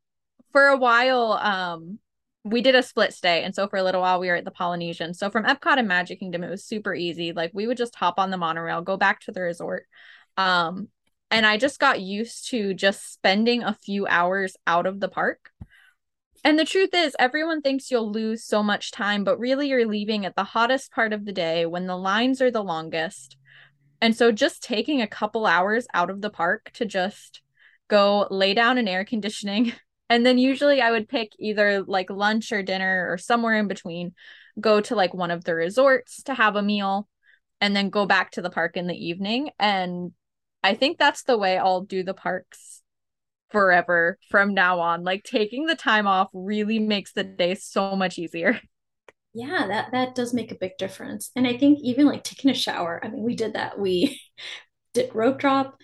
for 0.52 0.66
a 0.66 0.76
while 0.76 1.32
um 1.32 1.98
we 2.44 2.62
did 2.62 2.76
a 2.76 2.82
split 2.82 3.12
stay 3.12 3.42
and 3.42 3.54
so 3.54 3.66
for 3.66 3.76
a 3.76 3.82
little 3.82 4.00
while 4.00 4.20
we 4.20 4.28
were 4.28 4.36
at 4.36 4.44
the 4.44 4.50
Polynesian. 4.50 5.14
So 5.14 5.30
from 5.30 5.44
Epcot 5.44 5.78
and 5.78 5.88
Magic 5.88 6.20
Kingdom 6.20 6.44
it 6.44 6.50
was 6.50 6.64
super 6.64 6.94
easy. 6.94 7.32
Like 7.32 7.50
we 7.54 7.66
would 7.66 7.76
just 7.76 7.96
hop 7.96 8.18
on 8.18 8.30
the 8.30 8.36
monorail, 8.36 8.82
go 8.82 8.96
back 8.96 9.20
to 9.22 9.32
the 9.32 9.40
resort. 9.42 9.86
Um 10.36 10.88
and 11.30 11.44
I 11.44 11.56
just 11.56 11.80
got 11.80 12.00
used 12.00 12.50
to 12.50 12.72
just 12.72 13.12
spending 13.12 13.62
a 13.62 13.74
few 13.74 14.06
hours 14.06 14.56
out 14.66 14.86
of 14.86 15.00
the 15.00 15.08
park. 15.08 15.50
And 16.46 16.56
the 16.56 16.64
truth 16.64 16.90
is, 16.94 17.16
everyone 17.18 17.60
thinks 17.60 17.90
you'll 17.90 18.12
lose 18.12 18.44
so 18.44 18.62
much 18.62 18.92
time, 18.92 19.24
but 19.24 19.40
really 19.40 19.68
you're 19.68 19.84
leaving 19.84 20.24
at 20.24 20.36
the 20.36 20.44
hottest 20.44 20.92
part 20.92 21.12
of 21.12 21.24
the 21.24 21.32
day 21.32 21.66
when 21.66 21.88
the 21.88 21.96
lines 21.96 22.40
are 22.40 22.52
the 22.52 22.62
longest. 22.62 23.36
And 24.00 24.14
so 24.14 24.30
just 24.30 24.62
taking 24.62 25.02
a 25.02 25.08
couple 25.08 25.44
hours 25.44 25.88
out 25.92 26.08
of 26.08 26.20
the 26.20 26.30
park 26.30 26.70
to 26.74 26.84
just 26.84 27.42
go 27.88 28.28
lay 28.30 28.54
down 28.54 28.78
in 28.78 28.86
air 28.86 29.04
conditioning. 29.04 29.72
And 30.08 30.24
then 30.24 30.38
usually 30.38 30.80
I 30.80 30.92
would 30.92 31.08
pick 31.08 31.32
either 31.40 31.82
like 31.82 32.10
lunch 32.10 32.52
or 32.52 32.62
dinner 32.62 33.08
or 33.10 33.18
somewhere 33.18 33.56
in 33.56 33.66
between, 33.66 34.14
go 34.60 34.80
to 34.82 34.94
like 34.94 35.12
one 35.12 35.32
of 35.32 35.42
the 35.42 35.52
resorts 35.52 36.22
to 36.22 36.34
have 36.34 36.54
a 36.54 36.62
meal, 36.62 37.08
and 37.60 37.74
then 37.74 37.90
go 37.90 38.06
back 38.06 38.30
to 38.30 38.40
the 38.40 38.48
park 38.48 38.76
in 38.76 38.86
the 38.86 38.94
evening. 38.94 39.50
And 39.58 40.12
I 40.62 40.76
think 40.76 40.96
that's 40.96 41.24
the 41.24 41.36
way 41.36 41.58
I'll 41.58 41.80
do 41.80 42.04
the 42.04 42.14
parks 42.14 42.82
forever 43.50 44.18
from 44.30 44.54
now 44.54 44.80
on. 44.80 45.04
Like 45.04 45.24
taking 45.24 45.66
the 45.66 45.76
time 45.76 46.06
off 46.06 46.28
really 46.32 46.78
makes 46.78 47.12
the 47.12 47.24
day 47.24 47.54
so 47.54 47.96
much 47.96 48.18
easier. 48.18 48.60
Yeah, 49.34 49.66
that 49.68 49.92
that 49.92 50.14
does 50.14 50.32
make 50.32 50.50
a 50.50 50.54
big 50.54 50.72
difference. 50.78 51.30
And 51.36 51.46
I 51.46 51.56
think 51.58 51.78
even 51.82 52.06
like 52.06 52.24
taking 52.24 52.50
a 52.50 52.54
shower, 52.54 53.00
I 53.04 53.08
mean, 53.08 53.22
we 53.22 53.36
did 53.36 53.52
that. 53.54 53.78
We 53.78 54.20
did 54.94 55.14
rope 55.14 55.38
drop, 55.38 55.78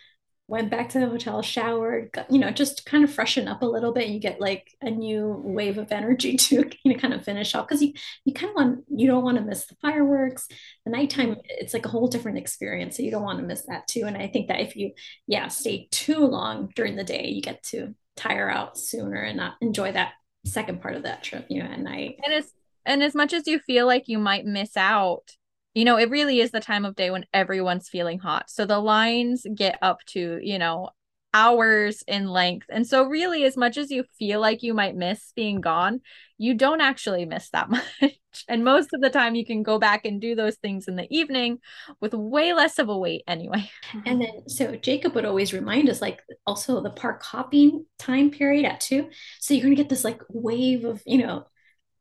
went 0.52 0.70
back 0.70 0.90
to 0.90 1.00
the 1.00 1.06
hotel, 1.06 1.40
showered, 1.40 2.12
got, 2.12 2.30
you 2.30 2.38
know, 2.38 2.50
just 2.50 2.84
kind 2.84 3.02
of 3.02 3.10
freshen 3.10 3.48
up 3.48 3.62
a 3.62 3.66
little 3.66 3.90
bit. 3.90 4.04
And 4.04 4.12
you 4.12 4.20
get 4.20 4.38
like 4.38 4.68
a 4.82 4.90
new 4.90 5.40
wave 5.42 5.78
of 5.78 5.90
energy 5.90 6.36
to 6.46 6.68
you 6.84 6.92
know 6.92 6.98
kind 6.98 7.14
of 7.14 7.24
finish 7.24 7.54
off 7.54 7.66
because 7.66 7.80
you 7.80 7.94
you 8.26 8.34
kind 8.34 8.50
of 8.50 8.56
want 8.56 8.84
you 8.94 9.06
don't 9.06 9.24
want 9.24 9.38
to 9.38 9.44
miss 9.44 9.64
the 9.64 9.76
fireworks. 9.76 10.46
The 10.84 10.92
nighttime 10.92 11.36
it's 11.48 11.72
like 11.72 11.86
a 11.86 11.88
whole 11.88 12.06
different 12.06 12.36
experience, 12.36 12.98
so 12.98 13.02
you 13.02 13.10
don't 13.10 13.22
want 13.22 13.38
to 13.38 13.46
miss 13.46 13.62
that 13.62 13.88
too. 13.88 14.02
And 14.04 14.14
I 14.14 14.28
think 14.28 14.48
that 14.48 14.60
if 14.60 14.76
you 14.76 14.92
yeah 15.26 15.48
stay 15.48 15.88
too 15.90 16.26
long 16.26 16.70
during 16.76 16.96
the 16.96 17.04
day, 17.04 17.28
you 17.28 17.40
get 17.40 17.62
to 17.70 17.94
tire 18.14 18.50
out 18.50 18.76
sooner 18.76 19.22
and 19.22 19.38
not 19.38 19.54
enjoy 19.62 19.92
that 19.92 20.12
second 20.44 20.82
part 20.82 20.96
of 20.96 21.04
that 21.04 21.22
trip, 21.22 21.46
you 21.48 21.62
know, 21.62 21.70
at 21.70 21.80
night. 21.80 22.16
And 22.22 22.34
it's 22.34 22.52
and 22.84 23.02
as 23.02 23.14
much 23.14 23.32
as 23.32 23.46
you 23.46 23.58
feel 23.58 23.86
like 23.86 24.06
you 24.06 24.18
might 24.18 24.44
miss 24.44 24.76
out 24.76 25.34
you 25.74 25.84
know, 25.84 25.96
it 25.96 26.10
really 26.10 26.40
is 26.40 26.50
the 26.50 26.60
time 26.60 26.84
of 26.84 26.94
day 26.94 27.10
when 27.10 27.26
everyone's 27.32 27.88
feeling 27.88 28.18
hot. 28.18 28.50
So 28.50 28.66
the 28.66 28.78
lines 28.78 29.46
get 29.54 29.78
up 29.80 30.04
to, 30.08 30.38
you 30.42 30.58
know, 30.58 30.90
hours 31.34 32.02
in 32.06 32.28
length. 32.28 32.66
And 32.68 32.86
so, 32.86 33.04
really, 33.04 33.44
as 33.44 33.56
much 33.56 33.76
as 33.76 33.90
you 33.90 34.04
feel 34.18 34.40
like 34.40 34.62
you 34.62 34.74
might 34.74 34.96
miss 34.96 35.32
being 35.34 35.60
gone, 35.60 36.00
you 36.38 36.54
don't 36.54 36.80
actually 36.80 37.24
miss 37.24 37.48
that 37.50 37.70
much. 38.02 38.18
and 38.48 38.64
most 38.64 38.90
of 38.92 39.00
the 39.00 39.10
time, 39.10 39.34
you 39.34 39.46
can 39.46 39.62
go 39.62 39.78
back 39.78 40.04
and 40.04 40.20
do 40.20 40.34
those 40.34 40.56
things 40.56 40.88
in 40.88 40.96
the 40.96 41.06
evening 41.10 41.58
with 42.00 42.14
way 42.14 42.52
less 42.52 42.78
of 42.78 42.88
a 42.88 42.98
wait 42.98 43.22
anyway. 43.26 43.70
And 44.06 44.20
then, 44.20 44.48
so 44.48 44.76
Jacob 44.76 45.14
would 45.14 45.24
always 45.24 45.52
remind 45.52 45.88
us, 45.88 46.02
like, 46.02 46.20
also 46.46 46.80
the 46.82 46.90
park 46.90 47.22
hopping 47.22 47.86
time 47.98 48.30
period 48.30 48.64
at 48.64 48.80
two. 48.80 49.08
So 49.40 49.54
you're 49.54 49.64
going 49.64 49.76
to 49.76 49.82
get 49.82 49.88
this 49.88 50.04
like 50.04 50.22
wave 50.28 50.84
of, 50.84 51.02
you 51.06 51.18
know, 51.18 51.46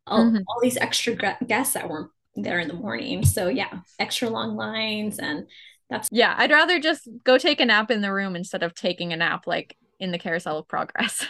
all, 0.08 0.26
mm-hmm. 0.26 0.38
all 0.48 0.60
these 0.62 0.78
extra 0.78 1.16
guests 1.46 1.76
that 1.76 1.88
weren't 1.88 2.12
there 2.36 2.60
in 2.60 2.68
the 2.68 2.74
morning. 2.74 3.26
So 3.26 3.48
yeah, 3.48 3.80
extra 4.00 4.30
long 4.30 4.56
lines 4.56 5.20
and 5.20 5.48
that's 5.90 6.10
yeah, 6.12 6.34
I'd 6.38 6.52
rather 6.52 6.80
just 6.80 7.08
go 7.24 7.38
take 7.38 7.60
a 7.60 7.66
nap 7.66 7.92
in 7.92 8.02
the 8.02 8.14
room 8.14 8.36
instead 8.36 8.64
of 8.64 8.74
taking 8.74 9.12
a 9.12 9.18
nap 9.18 9.46
like 9.46 9.76
in 10.00 10.12
the 10.12 10.20
carousel 10.20 10.58
of 10.58 10.68
progress. 10.68 11.26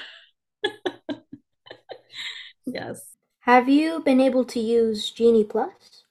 yes. 2.65 3.15
Have 3.41 3.67
you 3.67 4.01
been 4.01 4.21
able 4.21 4.45
to 4.45 4.59
use 4.59 5.09
Genie 5.09 5.43
Plus? 5.43 6.03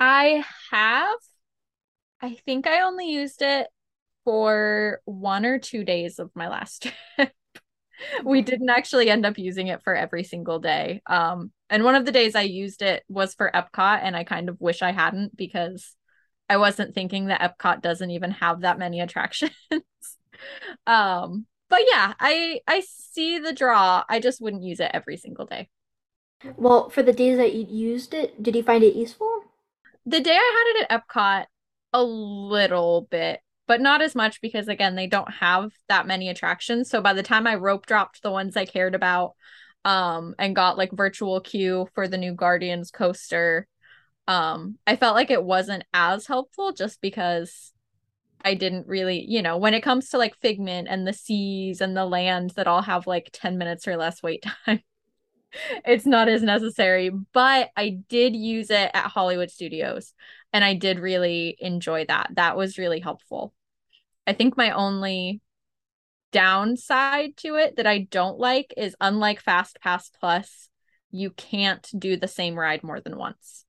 I 0.00 0.44
have. 0.72 1.18
I 2.20 2.34
think 2.44 2.66
I 2.66 2.82
only 2.82 3.10
used 3.10 3.42
it 3.42 3.68
for 4.24 5.00
one 5.04 5.46
or 5.46 5.58
two 5.58 5.84
days 5.84 6.18
of 6.18 6.30
my 6.34 6.48
last 6.48 6.82
trip. 7.16 7.32
we 8.24 8.42
didn't 8.42 8.70
actually 8.70 9.08
end 9.08 9.24
up 9.24 9.38
using 9.38 9.68
it 9.68 9.82
for 9.82 9.94
every 9.94 10.24
single 10.24 10.58
day. 10.58 11.00
Um, 11.06 11.52
and 11.70 11.84
one 11.84 11.94
of 11.94 12.04
the 12.04 12.12
days 12.12 12.34
I 12.34 12.42
used 12.42 12.82
it 12.82 13.04
was 13.08 13.34
for 13.34 13.50
Epcot, 13.52 14.00
and 14.02 14.16
I 14.16 14.24
kind 14.24 14.48
of 14.48 14.60
wish 14.60 14.82
I 14.82 14.92
hadn't 14.92 15.36
because 15.36 15.96
I 16.48 16.58
wasn't 16.58 16.94
thinking 16.94 17.26
that 17.26 17.40
Epcot 17.40 17.80
doesn't 17.80 18.10
even 18.10 18.32
have 18.32 18.60
that 18.60 18.78
many 18.78 19.00
attractions. 19.00 19.52
um, 20.86 21.46
but 21.68 21.80
yeah, 21.90 22.14
I 22.20 22.60
I 22.66 22.82
see 22.86 23.38
the 23.38 23.52
draw. 23.52 24.04
I 24.08 24.20
just 24.20 24.40
wouldn't 24.40 24.62
use 24.62 24.80
it 24.80 24.90
every 24.94 25.16
single 25.16 25.46
day. 25.46 25.68
Well, 26.56 26.90
for 26.90 27.02
the 27.02 27.12
days 27.12 27.38
that 27.38 27.54
you 27.54 27.66
used 27.68 28.12
it, 28.12 28.42
did 28.42 28.54
you 28.54 28.62
find 28.62 28.84
it 28.84 28.94
useful? 28.94 29.30
The 30.04 30.20
day 30.20 30.36
I 30.36 30.74
had 30.76 30.82
it 30.82 30.86
at 30.90 31.08
Epcot, 31.08 31.46
a 31.94 32.02
little 32.02 33.08
bit, 33.10 33.40
but 33.66 33.80
not 33.80 34.02
as 34.02 34.14
much 34.14 34.42
because 34.42 34.68
again, 34.68 34.94
they 34.94 35.06
don't 35.06 35.32
have 35.32 35.70
that 35.88 36.06
many 36.06 36.28
attractions. 36.28 36.90
So 36.90 37.00
by 37.00 37.14
the 37.14 37.22
time 37.22 37.46
I 37.46 37.54
rope 37.54 37.86
dropped 37.86 38.22
the 38.22 38.30
ones 38.30 38.56
I 38.56 38.66
cared 38.66 38.94
about, 38.94 39.32
um, 39.84 40.34
and 40.38 40.56
got 40.56 40.78
like 40.78 40.92
virtual 40.92 41.40
queue 41.40 41.88
for 41.94 42.08
the 42.08 42.18
new 42.18 42.32
Guardians 42.32 42.90
coaster, 42.90 43.66
um, 44.26 44.78
I 44.86 44.96
felt 44.96 45.14
like 45.14 45.30
it 45.30 45.44
wasn't 45.44 45.84
as 45.92 46.26
helpful 46.26 46.72
just 46.72 47.00
because 47.00 47.72
I 48.44 48.54
didn't 48.54 48.86
really, 48.86 49.24
you 49.26 49.42
know, 49.42 49.56
when 49.56 49.74
it 49.74 49.82
comes 49.82 50.10
to 50.10 50.18
like 50.18 50.36
Figment 50.40 50.88
and 50.88 51.06
the 51.06 51.12
seas 51.12 51.80
and 51.80 51.96
the 51.96 52.04
land 52.04 52.50
that 52.56 52.66
all 52.66 52.82
have 52.82 53.06
like 53.06 53.30
10 53.32 53.58
minutes 53.58 53.88
or 53.88 53.96
less 53.96 54.22
wait 54.22 54.44
time, 54.66 54.82
it's 55.84 56.06
not 56.06 56.28
as 56.28 56.42
necessary. 56.42 57.10
But 57.32 57.70
I 57.76 58.00
did 58.08 58.36
use 58.36 58.70
it 58.70 58.90
at 58.92 59.10
Hollywood 59.10 59.50
Studios 59.50 60.12
and 60.52 60.64
I 60.64 60.74
did 60.74 60.98
really 60.98 61.56
enjoy 61.58 62.04
that. 62.06 62.30
That 62.34 62.56
was 62.56 62.78
really 62.78 63.00
helpful. 63.00 63.54
I 64.26 64.32
think 64.32 64.56
my 64.56 64.70
only 64.70 65.40
downside 66.34 67.36
to 67.36 67.54
it 67.54 67.76
that 67.76 67.86
I 67.86 68.00
don't 68.10 68.38
like 68.40 68.74
is 68.76 68.96
unlike 69.00 69.40
Fast 69.40 69.78
Pass 69.80 70.10
Plus, 70.10 70.68
you 71.12 71.30
can't 71.30 71.88
do 71.96 72.16
the 72.16 72.26
same 72.26 72.58
ride 72.58 72.82
more 72.82 73.00
than 73.00 73.16
once. 73.16 73.64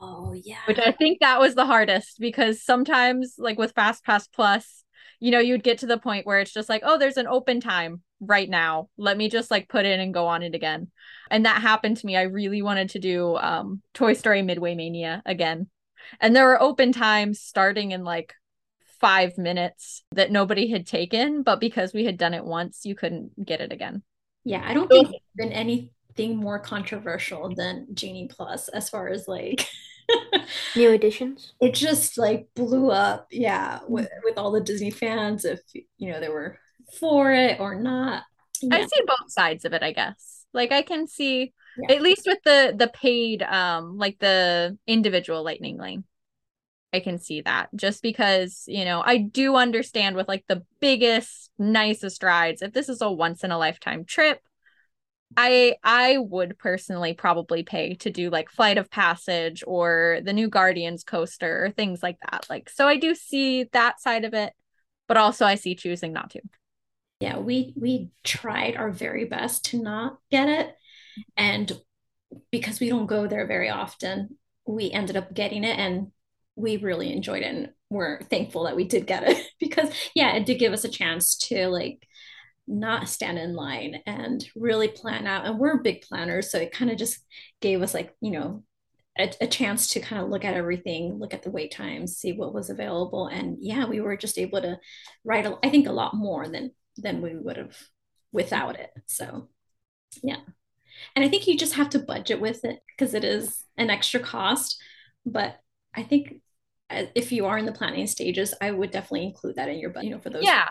Oh 0.00 0.32
yeah. 0.34 0.58
Which 0.66 0.80
I 0.80 0.90
think 0.90 1.20
that 1.20 1.38
was 1.38 1.54
the 1.54 1.64
hardest 1.64 2.18
because 2.18 2.64
sometimes 2.64 3.36
like 3.38 3.58
with 3.58 3.74
Fast 3.74 4.04
Pass 4.04 4.26
Plus, 4.26 4.84
you 5.20 5.30
know, 5.30 5.38
you'd 5.38 5.62
get 5.62 5.78
to 5.78 5.86
the 5.86 5.96
point 5.96 6.26
where 6.26 6.40
it's 6.40 6.52
just 6.52 6.68
like, 6.68 6.82
oh, 6.84 6.98
there's 6.98 7.16
an 7.16 7.28
open 7.28 7.60
time 7.60 8.02
right 8.20 8.50
now. 8.50 8.88
Let 8.98 9.16
me 9.16 9.28
just 9.28 9.52
like 9.52 9.68
put 9.68 9.86
in 9.86 10.00
and 10.00 10.12
go 10.12 10.26
on 10.26 10.42
it 10.42 10.56
again. 10.56 10.90
And 11.30 11.46
that 11.46 11.62
happened 11.62 11.98
to 11.98 12.06
me. 12.06 12.16
I 12.16 12.22
really 12.22 12.60
wanted 12.60 12.90
to 12.90 12.98
do 12.98 13.36
um 13.36 13.82
Toy 13.94 14.14
Story 14.14 14.42
Midway 14.42 14.74
Mania 14.74 15.22
again. 15.24 15.68
And 16.20 16.34
there 16.34 16.46
were 16.46 16.60
open 16.60 16.92
times 16.92 17.40
starting 17.40 17.92
in 17.92 18.02
like 18.02 18.34
five 19.00 19.38
minutes 19.38 20.02
that 20.12 20.30
nobody 20.32 20.68
had 20.70 20.86
taken, 20.86 21.42
but 21.42 21.60
because 21.60 21.92
we 21.92 22.04
had 22.04 22.18
done 22.18 22.34
it 22.34 22.44
once, 22.44 22.84
you 22.84 22.94
couldn't 22.94 23.44
get 23.44 23.60
it 23.60 23.72
again. 23.72 24.02
Yeah, 24.44 24.62
I 24.64 24.74
don't 24.74 24.90
think 24.90 25.08
there's 25.10 25.48
been 25.48 25.52
anything 25.52 26.36
more 26.36 26.58
controversial 26.58 27.54
than 27.54 27.86
Genie 27.94 28.28
Plus 28.28 28.68
as 28.68 28.88
far 28.88 29.08
as 29.08 29.26
like 29.28 29.66
New 30.74 30.90
additions? 30.90 31.54
it 31.60 31.74
just 31.74 32.18
like 32.18 32.48
blew 32.54 32.90
up, 32.90 33.28
yeah, 33.30 33.80
with, 33.88 34.08
with 34.22 34.36
all 34.38 34.50
the 34.52 34.60
Disney 34.60 34.90
fans 34.90 35.44
if 35.44 35.60
you 35.98 36.10
know 36.12 36.20
they 36.20 36.28
were 36.28 36.58
for 37.00 37.32
it 37.32 37.60
or 37.60 37.74
not. 37.74 38.24
I 38.70 38.80
Yeah. 38.80 38.86
see 38.86 39.02
both 39.06 39.30
sides 39.30 39.64
of 39.64 39.72
it, 39.72 39.82
I 39.82 39.92
guess. 39.92 40.46
Like 40.52 40.72
I 40.72 40.82
can 40.82 41.06
see 41.06 41.52
Yeah. 41.76 41.88
at 41.88 42.02
least 42.02 42.26
with 42.26 42.38
the 42.44 42.74
the 42.76 42.88
paid 42.88 43.42
um 43.42 43.98
like 43.98 44.18
the 44.18 44.78
individual 44.86 45.42
lightning 45.42 45.78
lane. 45.78 46.04
I 46.94 47.00
can 47.00 47.18
see 47.18 47.40
that 47.42 47.68
just 47.74 48.02
because, 48.02 48.64
you 48.68 48.84
know, 48.84 49.02
I 49.04 49.18
do 49.18 49.56
understand 49.56 50.16
with 50.16 50.28
like 50.28 50.44
the 50.48 50.64
biggest 50.80 51.50
nicest 51.58 52.22
rides 52.22 52.62
if 52.62 52.72
this 52.72 52.88
is 52.88 53.02
a 53.02 53.10
once 53.10 53.44
in 53.44 53.50
a 53.50 53.58
lifetime 53.58 54.04
trip, 54.04 54.40
I 55.36 55.76
I 55.82 56.18
would 56.18 56.58
personally 56.58 57.14
probably 57.14 57.62
pay 57.64 57.94
to 57.96 58.10
do 58.10 58.30
like 58.30 58.50
Flight 58.50 58.78
of 58.78 58.90
Passage 58.90 59.64
or 59.66 60.20
the 60.24 60.32
new 60.32 60.48
Guardians 60.48 61.04
coaster 61.04 61.64
or 61.66 61.70
things 61.70 62.02
like 62.02 62.18
that. 62.30 62.46
Like 62.48 62.70
so 62.70 62.86
I 62.88 62.96
do 62.98 63.14
see 63.14 63.64
that 63.72 64.00
side 64.00 64.24
of 64.24 64.34
it, 64.34 64.52
but 65.08 65.16
also 65.16 65.44
I 65.46 65.56
see 65.56 65.74
choosing 65.74 66.12
not 66.12 66.30
to. 66.30 66.40
yeah 67.20 67.38
we 67.38 67.72
we 67.76 68.10
tried 68.22 68.76
our 68.76 68.90
very 68.90 69.24
best 69.24 69.66
to 69.66 69.82
not 69.82 70.18
get 70.30 70.48
it 70.48 70.74
and 71.36 71.72
because 72.50 72.80
we 72.80 72.88
don't 72.88 73.06
go 73.06 73.26
there 73.26 73.46
very 73.46 73.70
often 73.70 74.36
we 74.66 74.90
ended 74.90 75.16
up 75.16 75.32
getting 75.32 75.64
it 75.64 75.78
and 75.78 76.08
we 76.56 76.76
really 76.76 77.12
enjoyed 77.12 77.42
it 77.42 77.54
and 77.54 77.70
we're 77.90 78.20
thankful 78.22 78.64
that 78.64 78.76
we 78.76 78.84
did 78.84 79.06
get 79.06 79.28
it 79.28 79.46
because 79.60 79.90
yeah 80.14 80.34
it 80.34 80.46
did 80.46 80.58
give 80.58 80.72
us 80.72 80.84
a 80.84 80.88
chance 80.88 81.36
to 81.36 81.68
like 81.68 82.06
not 82.66 83.08
stand 83.08 83.38
in 83.38 83.54
line 83.54 84.00
and 84.06 84.46
really 84.56 84.88
plan 84.88 85.26
out 85.26 85.44
and 85.46 85.58
we're 85.58 85.82
big 85.82 86.02
planners 86.02 86.50
so 86.50 86.58
it 86.58 86.72
kind 86.72 86.90
of 86.90 86.96
just 86.96 87.18
gave 87.60 87.82
us 87.82 87.92
like 87.92 88.14
you 88.20 88.30
know 88.30 88.62
a, 89.18 89.30
a 89.42 89.46
chance 89.46 89.88
to 89.88 90.00
kind 90.00 90.22
of 90.22 90.28
look 90.28 90.44
at 90.44 90.54
everything 90.54 91.18
look 91.18 91.34
at 91.34 91.42
the 91.42 91.50
wait 91.50 91.70
times 91.72 92.16
see 92.16 92.32
what 92.32 92.54
was 92.54 92.70
available 92.70 93.26
and 93.26 93.58
yeah 93.60 93.84
we 93.84 94.00
were 94.00 94.16
just 94.16 94.38
able 94.38 94.60
to 94.60 94.78
write 95.24 95.46
a, 95.46 95.58
i 95.62 95.68
think 95.68 95.86
a 95.86 95.92
lot 95.92 96.14
more 96.14 96.48
than 96.48 96.70
than 96.96 97.20
we 97.20 97.36
would 97.36 97.56
have 97.56 97.76
without 98.32 98.78
it 98.78 98.90
so 99.06 99.48
yeah. 100.22 100.36
And 101.16 101.24
i 101.24 101.28
think 101.28 101.46
you 101.46 101.56
just 101.56 101.74
have 101.74 101.90
to 101.90 101.98
budget 101.98 102.40
with 102.40 102.64
it 102.64 102.80
because 102.88 103.14
it 103.14 103.24
is 103.24 103.64
an 103.76 103.90
extra 103.90 104.20
cost 104.20 104.80
but 105.26 105.58
i 105.94 106.02
think 106.02 106.40
if 106.90 107.32
you 107.32 107.46
are 107.46 107.58
in 107.58 107.66
the 107.66 107.72
planning 107.72 108.06
stages 108.06 108.54
i 108.60 108.70
would 108.70 108.90
definitely 108.90 109.24
include 109.24 109.56
that 109.56 109.68
in 109.68 109.78
your 109.78 109.90
budget 109.90 110.08
you 110.08 110.14
know 110.14 110.20
for 110.20 110.30
those 110.30 110.44
Yeah. 110.44 110.68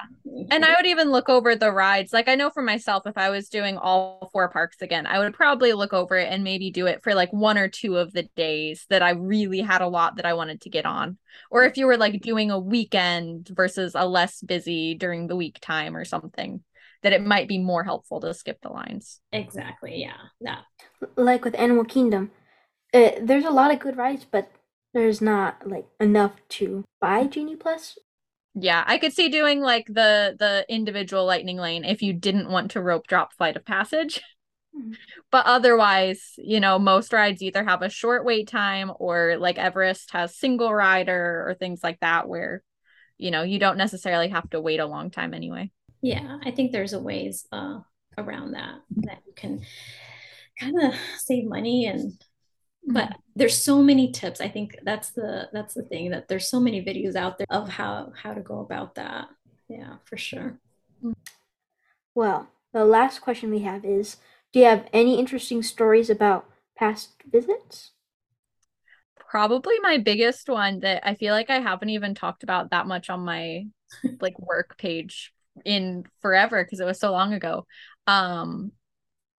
And 0.51 0.63
I 0.63 0.75
would 0.75 0.85
even 0.85 1.09
look 1.09 1.29
over 1.29 1.55
the 1.55 1.71
rides. 1.71 2.13
Like 2.13 2.27
I 2.27 2.35
know 2.35 2.49
for 2.49 2.61
myself, 2.61 3.07
if 3.07 3.17
I 3.17 3.29
was 3.29 3.49
doing 3.49 3.77
all 3.77 4.29
four 4.31 4.49
parks 4.49 4.81
again, 4.81 5.07
I 5.07 5.19
would 5.19 5.33
probably 5.33 5.73
look 5.73 5.93
over 5.93 6.17
it 6.17 6.31
and 6.31 6.43
maybe 6.43 6.69
do 6.69 6.85
it 6.85 7.01
for 7.03 7.15
like 7.15 7.31
one 7.33 7.57
or 7.57 7.67
two 7.67 7.97
of 7.97 8.13
the 8.13 8.23
days 8.35 8.85
that 8.89 9.01
I 9.01 9.11
really 9.11 9.61
had 9.61 9.81
a 9.81 9.87
lot 9.87 10.17
that 10.17 10.25
I 10.25 10.33
wanted 10.33 10.61
to 10.61 10.69
get 10.69 10.85
on. 10.85 11.17
Or 11.49 11.63
if 11.63 11.77
you 11.77 11.87
were 11.87 11.97
like 11.97 12.21
doing 12.21 12.51
a 12.51 12.59
weekend 12.59 13.49
versus 13.51 13.93
a 13.95 14.05
less 14.05 14.41
busy 14.41 14.95
during 14.95 15.27
the 15.27 15.35
week 15.35 15.59
time 15.59 15.95
or 15.95 16.05
something, 16.05 16.63
that 17.01 17.13
it 17.13 17.23
might 17.25 17.47
be 17.47 17.57
more 17.57 17.83
helpful 17.83 18.19
to 18.21 18.33
skip 18.33 18.59
the 18.61 18.69
lines. 18.69 19.19
exactly 19.31 19.99
yeah 19.99 20.17
yeah 20.39 20.59
Like 21.15 21.43
with 21.43 21.55
Animal 21.55 21.85
Kingdom, 21.85 22.31
uh, 22.93 23.11
there's 23.21 23.45
a 23.45 23.51
lot 23.51 23.73
of 23.73 23.79
good 23.79 23.97
rides, 23.97 24.25
but 24.29 24.51
there's 24.93 25.21
not 25.21 25.67
like 25.67 25.87
enough 25.99 26.33
to 26.49 26.83
buy 27.01 27.25
Genie 27.27 27.55
Plus. 27.55 27.97
Yeah, 28.55 28.83
I 28.85 28.99
could 28.99 29.13
see 29.13 29.29
doing 29.29 29.61
like 29.61 29.87
the 29.87 30.35
the 30.37 30.65
individual 30.69 31.25
lightning 31.25 31.57
lane 31.57 31.83
if 31.85 32.01
you 32.03 32.13
didn't 32.13 32.49
want 32.49 32.71
to 32.71 32.81
rope 32.81 33.07
drop 33.07 33.33
flight 33.33 33.55
of 33.55 33.65
passage. 33.65 34.21
Mhm. 34.75 34.97
But 35.31 35.45
otherwise, 35.47 36.33
you 36.37 36.59
know, 36.59 36.79
most 36.79 37.13
rides 37.13 37.41
either 37.41 37.63
have 37.63 37.81
a 37.81 37.89
short 37.89 38.25
wait 38.25 38.47
time 38.47 38.91
or 38.99 39.37
like 39.37 39.57
Everest 39.57 40.11
has 40.11 40.35
single 40.37 40.73
rider 40.73 41.45
or 41.47 41.55
things 41.55 41.83
like 41.83 41.99
that 42.01 42.27
where 42.27 42.63
you 43.19 43.31
know, 43.31 43.43
you 43.43 43.59
don't 43.59 43.77
necessarily 43.77 44.29
have 44.29 44.49
to 44.51 44.61
wait 44.61 44.79
a 44.79 44.85
long 44.85 45.09
time 45.11 45.33
anyway. 45.33 45.71
yeah 46.01 46.37
i 46.43 46.51
think 46.51 46.71
there's 46.71 46.93
a 46.93 46.99
ways 46.99 47.47
uh 47.51 47.79
around 48.17 48.51
that 48.51 48.75
that 48.97 49.21
you 49.25 49.33
can 49.35 49.61
kind 50.59 50.79
of 50.81 50.93
save 51.17 51.45
money 51.45 51.85
and 51.85 52.13
but 52.87 53.13
there's 53.35 53.57
so 53.57 53.81
many 53.81 54.11
tips 54.11 54.41
i 54.41 54.47
think 54.47 54.77
that's 54.83 55.11
the 55.11 55.49
that's 55.53 55.73
the 55.73 55.83
thing 55.83 56.11
that 56.11 56.27
there's 56.27 56.49
so 56.49 56.59
many 56.59 56.83
videos 56.83 57.15
out 57.15 57.37
there 57.37 57.47
of 57.49 57.69
how 57.69 58.11
how 58.21 58.33
to 58.33 58.41
go 58.41 58.59
about 58.59 58.95
that 58.95 59.27
yeah 59.69 59.95
for 60.05 60.17
sure 60.17 60.59
Well, 62.15 62.49
the 62.71 62.85
last 62.85 63.19
question 63.19 63.51
we 63.51 63.59
have 63.59 63.85
is 63.85 64.17
Do 64.51 64.59
you 64.59 64.65
have 64.65 64.87
any 64.93 65.19
interesting 65.19 65.61
stories 65.61 66.09
about 66.09 66.49
past 66.75 67.13
visits? 67.31 67.91
Probably 69.17 69.79
my 69.81 69.97
biggest 69.97 70.47
one 70.49 70.81
that 70.81 71.07
I 71.07 71.15
feel 71.15 71.33
like 71.33 71.49
I 71.49 71.59
haven't 71.59 71.89
even 71.89 72.13
talked 72.13 72.43
about 72.43 72.69
that 72.71 72.85
much 72.87 73.09
on 73.09 73.21
my 73.21 73.65
like 74.19 74.37
work 74.39 74.77
page 74.77 75.33
in 75.65 76.05
forever 76.21 76.63
because 76.63 76.79
it 76.79 76.85
was 76.85 76.99
so 76.99 77.11
long 77.11 77.33
ago. 77.33 77.65
Um 78.07 78.71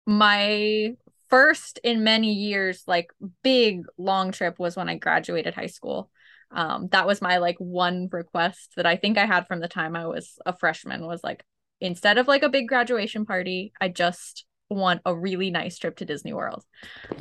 my 0.07 0.97
first 1.35 1.81
in 1.83 2.05
many 2.05 2.33
years 2.33 2.85
like 2.87 3.11
big 3.43 3.85
long 3.99 4.31
trip 4.31 4.59
was 4.59 4.77
when 4.77 4.89
I 4.89 4.97
graduated 4.97 5.55
high 5.55 5.67
school. 5.67 6.11
Um 6.51 6.89
that 6.93 7.07
was 7.07 7.21
my 7.21 7.39
like 7.39 7.57
one 7.59 8.09
request 8.13 8.75
that 8.77 8.87
I 8.87 8.97
think 8.97 9.19
I 9.19 9.27
had 9.27 9.49
from 9.49 9.61
the 9.61 9.69
time 9.69 9.97
I 9.97 10.07
was 10.07 10.39
a 10.47 10.57
freshman 10.57 11.07
was 11.07 11.25
like 11.25 11.43
instead 11.81 12.19
of 12.19 12.29
like 12.29 12.45
a 12.45 12.49
big 12.49 12.69
graduation 12.69 13.27
party, 13.27 13.73
I 13.81 13.89
just 13.89 14.45
want 14.71 15.01
a 15.05 15.15
really 15.15 15.51
nice 15.51 15.77
trip 15.79 15.97
to 15.97 16.05
Disney 16.05 16.33
World. 16.33 16.65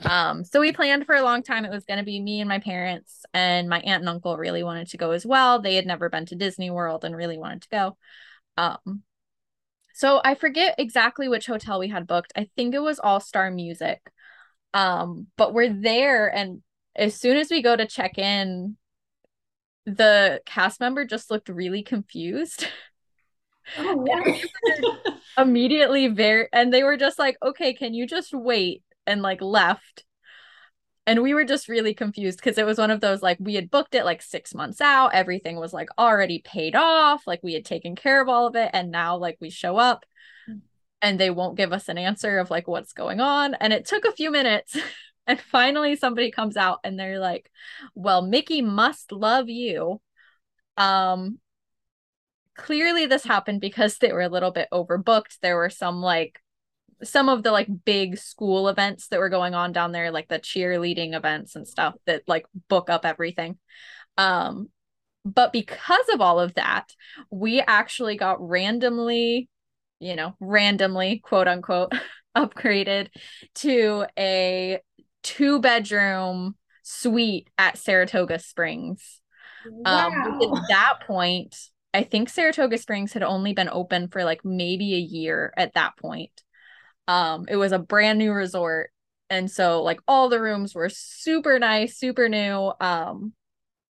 Um, 0.03 0.43
so 0.43 0.59
we 0.59 0.71
planned 0.71 1.05
for 1.05 1.15
a 1.15 1.23
long 1.23 1.43
time. 1.43 1.65
It 1.65 1.71
was 1.71 1.85
going 1.85 1.97
to 1.97 2.05
be 2.05 2.19
me 2.19 2.39
and 2.39 2.47
my 2.47 2.59
parents, 2.59 3.25
and 3.33 3.67
my 3.67 3.79
aunt 3.79 4.01
and 4.01 4.09
uncle 4.09 4.37
really 4.37 4.63
wanted 4.63 4.87
to 4.89 4.97
go 4.97 5.11
as 5.11 5.25
well. 5.25 5.61
They 5.61 5.75
had 5.75 5.85
never 5.85 6.09
been 6.09 6.25
to 6.27 6.35
Disney 6.35 6.71
World 6.71 7.03
and 7.03 7.15
really 7.15 7.37
wanted 7.37 7.63
to 7.63 7.69
go. 7.69 7.97
Um, 8.57 9.03
so 9.93 10.21
I 10.23 10.35
forget 10.35 10.75
exactly 10.77 11.27
which 11.27 11.47
hotel 11.47 11.79
we 11.79 11.89
had 11.89 12.07
booked. 12.07 12.33
I 12.35 12.49
think 12.55 12.75
it 12.75 12.79
was 12.79 12.99
All 12.99 13.19
Star 13.19 13.49
Music. 13.51 14.01
Um, 14.73 15.27
but 15.37 15.53
we're 15.53 15.71
there, 15.71 16.27
and 16.33 16.63
as 16.95 17.15
soon 17.15 17.37
as 17.37 17.49
we 17.49 17.61
go 17.61 17.75
to 17.75 17.85
check 17.85 18.17
in, 18.17 18.75
the 19.85 20.41
cast 20.45 20.79
member 20.79 21.05
just 21.05 21.29
looked 21.31 21.49
really 21.49 21.83
confused. 21.83 22.67
Oh, 23.77 24.05
immediately 25.37 26.07
very 26.07 26.47
and 26.53 26.71
they 26.71 26.83
were 26.83 26.97
just 26.97 27.17
like, 27.17 27.37
"Okay, 27.41 27.73
can 27.73 27.93
you 27.93 28.05
just 28.05 28.33
wait?" 28.33 28.83
and 29.07 29.21
like 29.21 29.41
left. 29.41 30.03
And 31.05 31.21
we 31.21 31.33
were 31.33 31.43
just 31.43 31.67
really 31.67 31.93
confused 31.93 32.39
because 32.39 32.57
it 32.57 32.65
was 32.65 32.77
one 32.77 32.91
of 32.91 33.01
those 33.01 33.21
like 33.21 33.37
we 33.39 33.55
had 33.55 33.69
booked 33.69 33.93
it 33.93 34.05
like 34.05 34.21
6 34.21 34.55
months 34.55 34.79
out, 34.79 35.13
everything 35.13 35.57
was 35.57 35.73
like 35.73 35.89
already 35.97 36.39
paid 36.39 36.75
off, 36.75 37.27
like 37.27 37.41
we 37.43 37.53
had 37.53 37.65
taken 37.65 37.95
care 37.95 38.21
of 38.21 38.29
all 38.29 38.47
of 38.47 38.55
it 38.55 38.69
and 38.73 38.89
now 38.91 39.17
like 39.17 39.37
we 39.41 39.49
show 39.49 39.77
up 39.77 40.05
and 41.01 41.19
they 41.19 41.29
won't 41.29 41.57
give 41.57 41.73
us 41.73 41.89
an 41.89 41.97
answer 41.97 42.39
of 42.39 42.49
like 42.49 42.67
what's 42.67 42.93
going 42.93 43.19
on 43.19 43.53
and 43.55 43.73
it 43.73 43.85
took 43.85 44.05
a 44.05 44.11
few 44.13 44.31
minutes 44.31 44.77
and 45.27 45.39
finally 45.39 45.95
somebody 45.95 46.31
comes 46.31 46.57
out 46.57 46.79
and 46.83 46.99
they're 46.99 47.19
like, 47.19 47.51
"Well, 47.95 48.21
Mickey 48.21 48.61
must 48.61 49.11
love 49.11 49.49
you." 49.49 50.01
Um 50.77 51.39
clearly 52.55 53.05
this 53.05 53.23
happened 53.23 53.61
because 53.61 53.97
they 53.97 54.11
were 54.13 54.21
a 54.21 54.29
little 54.29 54.51
bit 54.51 54.67
overbooked. 54.71 55.39
There 55.41 55.55
were 55.57 55.69
some 55.69 56.01
like 56.01 56.41
some 57.03 57.29
of 57.29 57.43
the 57.43 57.51
like 57.51 57.67
big 57.85 58.17
school 58.17 58.67
events 58.67 59.07
that 59.07 59.19
were 59.19 59.29
going 59.29 59.53
on 59.53 59.71
down 59.71 59.91
there 59.91 60.11
like 60.11 60.27
the 60.27 60.39
cheerleading 60.39 61.15
events 61.15 61.55
and 61.55 61.67
stuff 61.67 61.95
that 62.05 62.23
like 62.27 62.45
book 62.69 62.89
up 62.89 63.05
everything. 63.05 63.57
Um 64.17 64.69
but 65.25 65.53
because 65.53 66.05
of 66.13 66.19
all 66.19 66.39
of 66.39 66.55
that, 66.55 66.93
we 67.29 67.61
actually 67.61 68.17
got 68.17 68.45
randomly, 68.45 69.49
you 69.99 70.15
know, 70.15 70.35
randomly 70.39 71.19
quote 71.19 71.47
unquote 71.47 71.93
upgraded 72.37 73.07
to 73.55 74.05
a 74.17 74.79
two 75.21 75.59
bedroom 75.59 76.55
suite 76.83 77.49
at 77.57 77.77
Saratoga 77.77 78.39
Springs. 78.39 79.21
wow. 79.65 80.07
Um, 80.09 80.41
at 80.41 80.63
that 80.69 80.93
point, 81.07 81.55
I 81.93 82.03
think 82.03 82.29
Saratoga 82.29 82.77
Springs 82.77 83.13
had 83.13 83.23
only 83.23 83.53
been 83.53 83.69
open 83.69 84.09
for 84.09 84.23
like 84.23 84.43
maybe 84.43 84.95
a 84.95 84.99
year 84.99 85.53
at 85.55 85.73
that 85.75 85.95
point. 85.97 86.31
Um, 87.07 87.45
it 87.49 87.55
was 87.55 87.71
a 87.71 87.79
brand 87.79 88.19
new 88.19 88.31
resort. 88.31 88.91
And 89.29 89.49
so 89.49 89.81
like 89.81 89.99
all 90.07 90.29
the 90.29 90.41
rooms 90.41 90.75
were 90.75 90.89
super 90.89 91.59
nice, 91.59 91.97
super 91.97 92.29
new. 92.29 92.71
Um, 92.79 93.33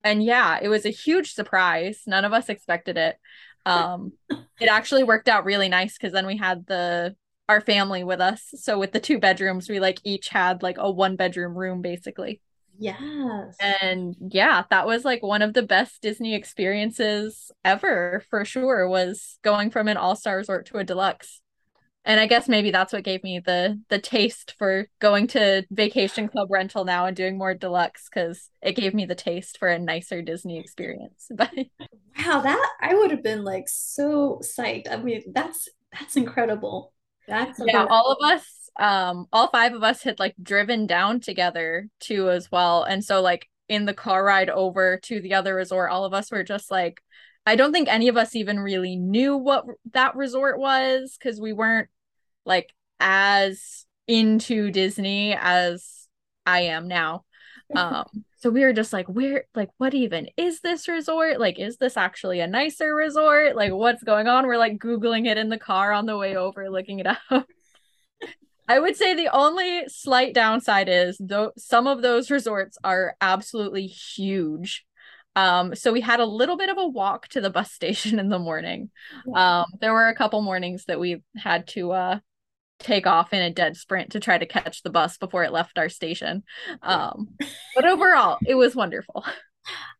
and 0.04 0.24
yeah, 0.24 0.60
it 0.62 0.70
was 0.70 0.86
a 0.86 0.90
huge 0.90 1.34
surprise. 1.34 2.04
None 2.08 2.26
of 2.26 2.34
us 2.34 2.50
expected 2.50 2.98
it. 2.98 3.18
Um, 3.66 4.14
it 4.60 4.68
actually 4.68 5.04
worked 5.04 5.28
out 5.28 5.46
really 5.46 5.70
nice 5.70 5.98
because 5.98 6.14
then 6.14 6.28
we 6.28 6.38
had 6.38 6.66
the 6.68 7.16
our 7.48 7.62
family 7.62 8.04
with 8.04 8.22
us. 8.22 8.42
So 8.56 8.80
with 8.80 8.92
the 8.92 9.00
two 9.00 9.20
bedrooms, 9.20 9.70
we 9.70 9.80
like 9.80 10.00
each 10.04 10.30
had 10.30 10.64
like 10.64 10.78
a 10.80 10.90
one 10.90 11.16
bedroom 11.16 11.56
room 11.56 11.82
basically. 11.82 12.42
yes. 12.78 13.56
And 13.62 14.16
yeah, 14.20 14.64
that 14.70 14.88
was 14.88 15.06
like 15.06 15.24
one 15.24 15.42
of 15.42 15.54
the 15.54 15.64
best 15.64 16.02
Disney 16.02 16.36
experiences 16.36 17.52
ever 17.64 18.24
for 18.30 18.44
sure 18.46 18.88
was 18.88 19.38
going 19.44 19.70
from 19.70 19.88
an 19.88 19.98
all-star 19.98 20.38
resort 20.38 20.66
to 20.68 20.78
a 20.78 20.84
deluxe. 20.84 21.42
And 22.06 22.20
I 22.20 22.28
guess 22.28 22.48
maybe 22.48 22.72
that's 22.72 22.94
what 22.94 23.04
gave 23.04 23.24
me 23.24 23.40
the 23.40 23.82
the 23.90 24.00
taste 24.00 24.54
for 24.58 24.88
going 25.00 25.28
to 25.28 25.66
vacation 25.72 26.28
club 26.28 26.50
rental 26.52 26.86
now 26.86 27.06
and 27.08 27.16
doing 27.16 27.38
more 27.38 27.54
deluxe 27.54 28.08
cuz 28.10 28.50
it 28.62 28.74
gave 28.74 28.94
me 28.94 29.06
the 29.06 29.16
taste 29.16 29.58
for 29.58 29.68
a 29.68 29.80
nicer 29.80 30.22
Disney 30.22 30.60
experience. 30.60 31.28
But 31.36 31.52
Wow, 32.18 32.42
that 32.42 32.72
I 32.82 32.94
would 32.96 33.12
have 33.12 33.24
been 33.24 33.44
like 33.44 33.68
so 33.68 34.40
psyched. 34.44 34.90
I 34.90 34.98
mean, 34.98 35.24
that's 35.34 35.68
that's 35.92 36.16
incredible. 36.16 36.94
That's 37.28 37.60
yeah, 37.60 37.84
about- 37.84 37.92
all 37.92 38.12
of 38.12 38.32
us 38.32 38.70
um 38.78 39.28
all 39.32 39.48
five 39.48 39.74
of 39.74 39.84
us 39.84 40.04
had 40.04 40.20
like 40.20 40.36
driven 40.42 40.86
down 40.86 41.20
together 41.22 41.88
too 42.02 42.30
as 42.30 42.52
well 42.52 42.84
and 42.84 43.04
so 43.04 43.22
like 43.22 43.48
in 43.70 43.86
the 43.86 43.94
car 43.94 44.24
ride 44.24 44.50
over 44.50 44.98
to 45.02 45.22
the 45.22 45.34
other 45.34 45.56
resort 45.56 45.90
all 45.92 46.04
of 46.04 46.14
us 46.14 46.30
were 46.30 46.44
just 46.44 46.70
like 46.70 47.02
i 47.46 47.56
don't 47.56 47.72
think 47.72 47.88
any 47.88 48.10
of 48.10 48.18
us 48.18 48.36
even 48.36 48.60
really 48.60 48.98
knew 48.98 49.38
what 49.38 49.64
that 49.94 50.14
resort 50.18 50.60
was 50.60 51.16
because 51.18 51.40
we 51.40 51.54
weren't 51.54 51.88
like 52.46 52.74
as 53.00 53.86
into 54.08 54.72
disney 54.72 55.36
as 55.40 56.08
i 56.46 56.62
am 56.62 56.88
now. 56.88 57.24
Um 57.76 58.06
so 58.46 58.52
we 58.52 58.62
were 58.62 58.74
just 58.74 58.94
like 58.94 59.08
where 59.08 59.46
like 59.56 59.70
what 59.78 59.96
even 59.96 60.28
is 60.38 60.62
this 60.62 60.88
resort? 60.88 61.40
Like 61.40 61.58
is 61.58 61.78
this 61.78 61.98
actually 61.98 62.42
a 62.42 62.46
nicer 62.46 62.94
resort? 62.94 63.56
Like 63.56 63.74
what's 63.74 64.04
going 64.04 64.28
on? 64.28 64.46
We're 64.46 64.60
like 64.60 64.78
googling 64.78 65.26
it 65.26 65.40
in 65.40 65.50
the 65.50 65.58
car 65.58 65.92
on 65.92 66.06
the 66.06 66.16
way 66.16 66.36
over 66.36 66.70
looking 66.70 67.00
it 67.00 67.08
up. 67.32 67.48
I 68.68 68.78
would 68.78 68.96
say 68.96 69.16
the 69.16 69.30
only 69.30 69.88
slight 69.88 70.36
downside 70.36 70.90
is 70.90 71.18
though 71.20 71.54
some 71.58 71.88
of 71.88 72.04
those 72.04 72.30
resorts 72.30 72.78
are 72.84 73.16
absolutely 73.20 73.88
huge. 73.88 74.86
Um, 75.36 75.74
so 75.74 75.92
we 75.92 76.02
had 76.02 76.20
a 76.20 76.26
little 76.26 76.56
bit 76.56 76.70
of 76.70 76.78
a 76.78 76.88
walk 76.88 77.28
to 77.30 77.42
the 77.42 77.50
bus 77.50 77.72
station 77.80 78.20
in 78.20 78.30
the 78.30 78.38
morning. 78.38 78.92
Um, 79.34 79.66
there 79.82 79.92
were 79.92 80.08
a 80.08 80.16
couple 80.16 80.44
mornings 80.44 80.86
that 80.86 81.00
we 81.00 81.24
had 81.36 81.66
to 81.70 81.94
uh 81.94 82.20
take 82.80 83.08
off 83.08 83.34
in 83.34 83.42
a 83.42 83.50
dead 83.50 83.78
sprint 83.78 84.12
to 84.12 84.20
try 84.20 84.38
to 84.38 84.46
catch 84.46 84.84
the 84.84 84.90
bus 84.90 85.18
before 85.18 85.44
it 85.44 85.52
left 85.52 85.78
our 85.78 85.90
station. 85.90 86.44
Um, 86.82 87.30
but 87.76 87.86
overall, 87.86 88.38
it 88.46 88.56
was 88.56 88.76
wonderful. 88.76 89.26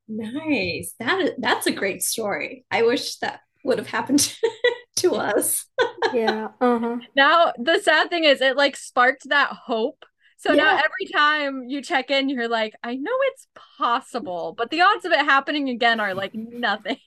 nice. 0.08 0.94
That 1.00 1.22
is 1.22 1.32
that's 1.38 1.68
a 1.68 1.72
great 1.72 2.04
story. 2.04 2.66
I 2.70 2.84
wish 2.84 3.18
that 3.18 3.42
would 3.64 3.78
have 3.80 3.88
happened 3.88 4.36
to 4.98 5.16
us. 5.16 5.66
Yeah. 6.14 6.50
Uh 6.62 6.80
huh. 6.80 6.98
Now, 7.16 7.54
the 7.58 7.80
sad 7.80 8.10
thing 8.10 8.24
is 8.24 8.42
it 8.42 8.56
like 8.58 8.76
sparked 8.76 9.30
that 9.30 9.50
hope. 9.50 10.06
So 10.38 10.54
now 10.54 10.74
every 10.74 11.12
time 11.12 11.64
you 11.68 11.82
check 11.82 12.12
in, 12.12 12.30
you're 12.30 12.48
like, 12.50 12.74
I 12.84 12.96
know 12.96 13.12
it's 13.22 13.48
possible, 13.78 14.54
but 14.56 14.70
the 14.70 14.82
odds 14.82 15.06
of 15.06 15.12
it 15.12 15.20
happening 15.20 15.70
again 15.70 16.00
are 16.00 16.14
like 16.14 16.36
nothing. 16.36 16.98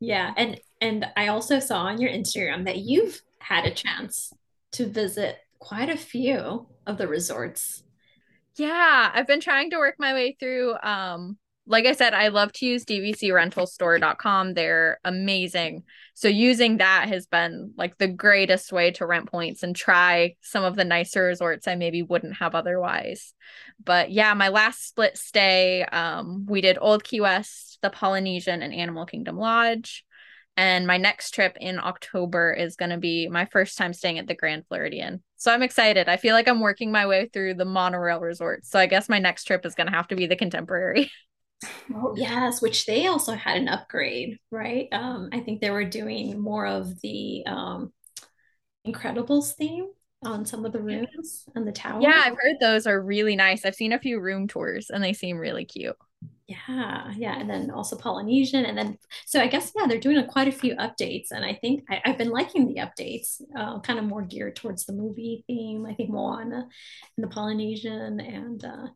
Yeah, 0.00 0.32
and 0.36 0.60
and 0.80 1.06
I 1.16 1.28
also 1.28 1.58
saw 1.60 1.82
on 1.82 2.00
your 2.00 2.10
Instagram 2.10 2.64
that 2.64 2.78
you've 2.78 3.20
had 3.42 3.64
a 3.64 3.74
chance 3.74 4.32
to 4.72 4.86
visit 4.86 5.38
quite 5.58 5.88
a 5.88 5.96
few 5.96 6.66
of 6.86 6.98
the 6.98 7.08
resorts. 7.08 7.82
Yeah, 8.56 9.10
I've 9.14 9.26
been 9.26 9.40
trying 9.40 9.70
to 9.70 9.78
work 9.78 9.96
my 9.98 10.12
way 10.12 10.36
through 10.38 10.74
um 10.82 11.38
like 11.66 11.86
I 11.86 11.92
said, 11.92 12.12
I 12.12 12.28
love 12.28 12.52
to 12.54 12.66
use 12.66 12.84
dvcrentalstore.com. 12.84 14.54
They're 14.54 14.98
amazing. 15.04 15.84
So 16.14 16.26
using 16.26 16.78
that 16.78 17.08
has 17.08 17.26
been 17.26 17.72
like 17.76 17.98
the 17.98 18.08
greatest 18.08 18.72
way 18.72 18.90
to 18.92 19.06
rent 19.06 19.30
points 19.30 19.62
and 19.62 19.74
try 19.74 20.34
some 20.40 20.64
of 20.64 20.74
the 20.74 20.84
nicer 20.84 21.22
resorts 21.22 21.68
I 21.68 21.76
maybe 21.76 22.02
wouldn't 22.02 22.36
have 22.38 22.56
otherwise. 22.56 23.32
But 23.82 24.10
yeah, 24.10 24.34
my 24.34 24.48
last 24.48 24.88
split 24.88 25.16
stay, 25.16 25.84
um, 25.84 26.46
we 26.48 26.60
did 26.60 26.78
Old 26.80 27.04
Key 27.04 27.20
West, 27.20 27.78
the 27.80 27.90
Polynesian, 27.90 28.62
and 28.62 28.74
Animal 28.74 29.06
Kingdom 29.06 29.36
Lodge. 29.36 30.04
And 30.56 30.86
my 30.86 30.98
next 30.98 31.30
trip 31.32 31.56
in 31.60 31.78
October 31.78 32.52
is 32.52 32.76
going 32.76 32.90
to 32.90 32.98
be 32.98 33.28
my 33.28 33.46
first 33.46 33.78
time 33.78 33.94
staying 33.94 34.18
at 34.18 34.26
the 34.26 34.34
Grand 34.34 34.66
Floridian. 34.68 35.22
So 35.36 35.52
I'm 35.52 35.62
excited. 35.62 36.08
I 36.08 36.18
feel 36.18 36.34
like 36.34 36.46
I'm 36.46 36.60
working 36.60 36.92
my 36.92 37.06
way 37.06 37.30
through 37.32 37.54
the 37.54 37.64
monorail 37.64 38.20
resorts. 38.20 38.70
So 38.70 38.78
I 38.78 38.86
guess 38.86 39.08
my 39.08 39.18
next 39.18 39.44
trip 39.44 39.64
is 39.64 39.74
going 39.74 39.88
to 39.88 39.96
have 39.96 40.08
to 40.08 40.16
be 40.16 40.26
the 40.26 40.36
contemporary. 40.36 41.10
Oh, 41.94 42.14
yes, 42.16 42.60
which 42.60 42.86
they 42.86 43.06
also 43.06 43.34
had 43.34 43.56
an 43.56 43.68
upgrade, 43.68 44.38
right? 44.50 44.88
Um, 44.90 45.28
I 45.32 45.38
think 45.38 45.60
they 45.60 45.70
were 45.70 45.84
doing 45.84 46.40
more 46.40 46.66
of 46.66 47.00
the 47.02 47.44
um, 47.46 47.92
Incredibles 48.84 49.54
theme 49.54 49.86
on 50.24 50.44
some 50.44 50.64
of 50.64 50.72
the 50.72 50.80
rooms 50.80 51.44
and 51.54 51.66
the 51.66 51.70
tower. 51.72 52.00
yeah, 52.02 52.22
I've 52.26 52.34
heard 52.34 52.56
those 52.60 52.86
are 52.88 53.00
really 53.00 53.36
nice. 53.36 53.64
I've 53.64 53.76
seen 53.76 53.92
a 53.92 53.98
few 54.00 54.18
room 54.20 54.48
tours 54.48 54.90
and 54.90 55.04
they 55.04 55.12
seem 55.12 55.38
really 55.38 55.64
cute. 55.64 55.96
Yeah, 56.48 57.12
yeah, 57.16 57.38
and 57.38 57.48
then 57.48 57.70
also 57.70 57.96
Polynesian, 57.96 58.64
and 58.64 58.76
then 58.76 58.98
so 59.26 59.40
I 59.40 59.46
guess 59.46 59.72
yeah, 59.78 59.86
they're 59.86 59.98
doing 60.00 60.18
a, 60.18 60.26
quite 60.26 60.48
a 60.48 60.52
few 60.52 60.74
updates, 60.76 61.30
and 61.30 61.44
I 61.44 61.54
think 61.54 61.84
I, 61.88 62.02
I've 62.04 62.18
been 62.18 62.30
liking 62.30 62.66
the 62.66 62.80
updates, 62.80 63.40
uh, 63.56 63.80
kind 63.80 63.98
of 63.98 64.04
more 64.04 64.22
geared 64.22 64.56
towards 64.56 64.84
the 64.84 64.92
movie 64.92 65.44
theme. 65.46 65.86
I 65.86 65.94
think 65.94 66.10
Moana 66.10 66.68
and 67.16 67.24
the 67.24 67.28
Polynesian, 67.28 68.20
and 68.20 68.62
uh, 68.64 68.88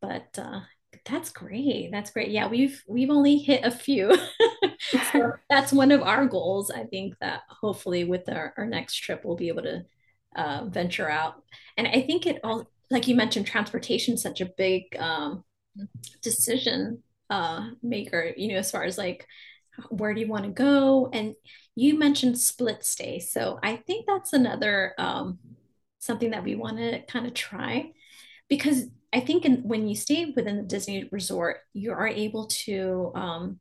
but 0.00 0.38
uh, 0.38 0.60
that's 1.06 1.30
great. 1.30 1.90
That's 1.92 2.10
great. 2.10 2.30
Yeah, 2.30 2.48
we've 2.48 2.82
we've 2.88 3.10
only 3.10 3.38
hit 3.38 3.64
a 3.64 3.70
few. 3.70 4.16
so 5.12 5.32
that's 5.50 5.72
one 5.72 5.92
of 5.92 6.02
our 6.02 6.26
goals. 6.26 6.70
I 6.70 6.84
think 6.84 7.14
that 7.20 7.42
hopefully 7.48 8.04
with 8.04 8.28
our, 8.28 8.54
our 8.56 8.66
next 8.66 8.96
trip 8.96 9.22
we'll 9.24 9.36
be 9.36 9.48
able 9.48 9.62
to 9.62 9.84
uh, 10.36 10.64
venture 10.66 11.10
out. 11.10 11.42
And 11.76 11.86
I 11.86 12.02
think 12.02 12.26
it 12.26 12.40
all 12.44 12.70
like 12.90 13.06
you 13.08 13.14
mentioned, 13.14 13.46
transportation 13.46 14.16
such 14.16 14.40
a 14.40 14.46
big 14.56 14.96
um, 14.98 15.44
decision 16.22 17.02
uh, 17.30 17.68
maker, 17.82 18.32
you 18.36 18.52
know, 18.52 18.58
as 18.58 18.70
far 18.70 18.84
as 18.84 18.98
like 18.98 19.26
where 19.90 20.12
do 20.14 20.20
you 20.20 20.28
want 20.28 20.44
to 20.44 20.50
go? 20.50 21.08
And 21.12 21.34
you 21.74 21.98
mentioned 21.98 22.38
split 22.38 22.84
stay. 22.84 23.20
So 23.20 23.58
I 23.62 23.76
think 23.76 24.06
that's 24.06 24.32
another 24.32 24.94
um, 24.98 25.38
something 26.00 26.30
that 26.30 26.44
we 26.44 26.56
want 26.56 26.78
to 26.78 27.02
kind 27.06 27.26
of 27.26 27.34
try 27.34 27.92
because 28.48 28.86
I 29.12 29.20
think 29.20 29.44
in, 29.44 29.62
when 29.62 29.88
you 29.88 29.94
stay 29.94 30.32
within 30.34 30.56
the 30.56 30.62
Disney 30.62 31.08
resort, 31.12 31.58
you 31.72 31.92
are 31.92 32.08
able 32.08 32.46
to, 32.46 33.12
um, 33.14 33.60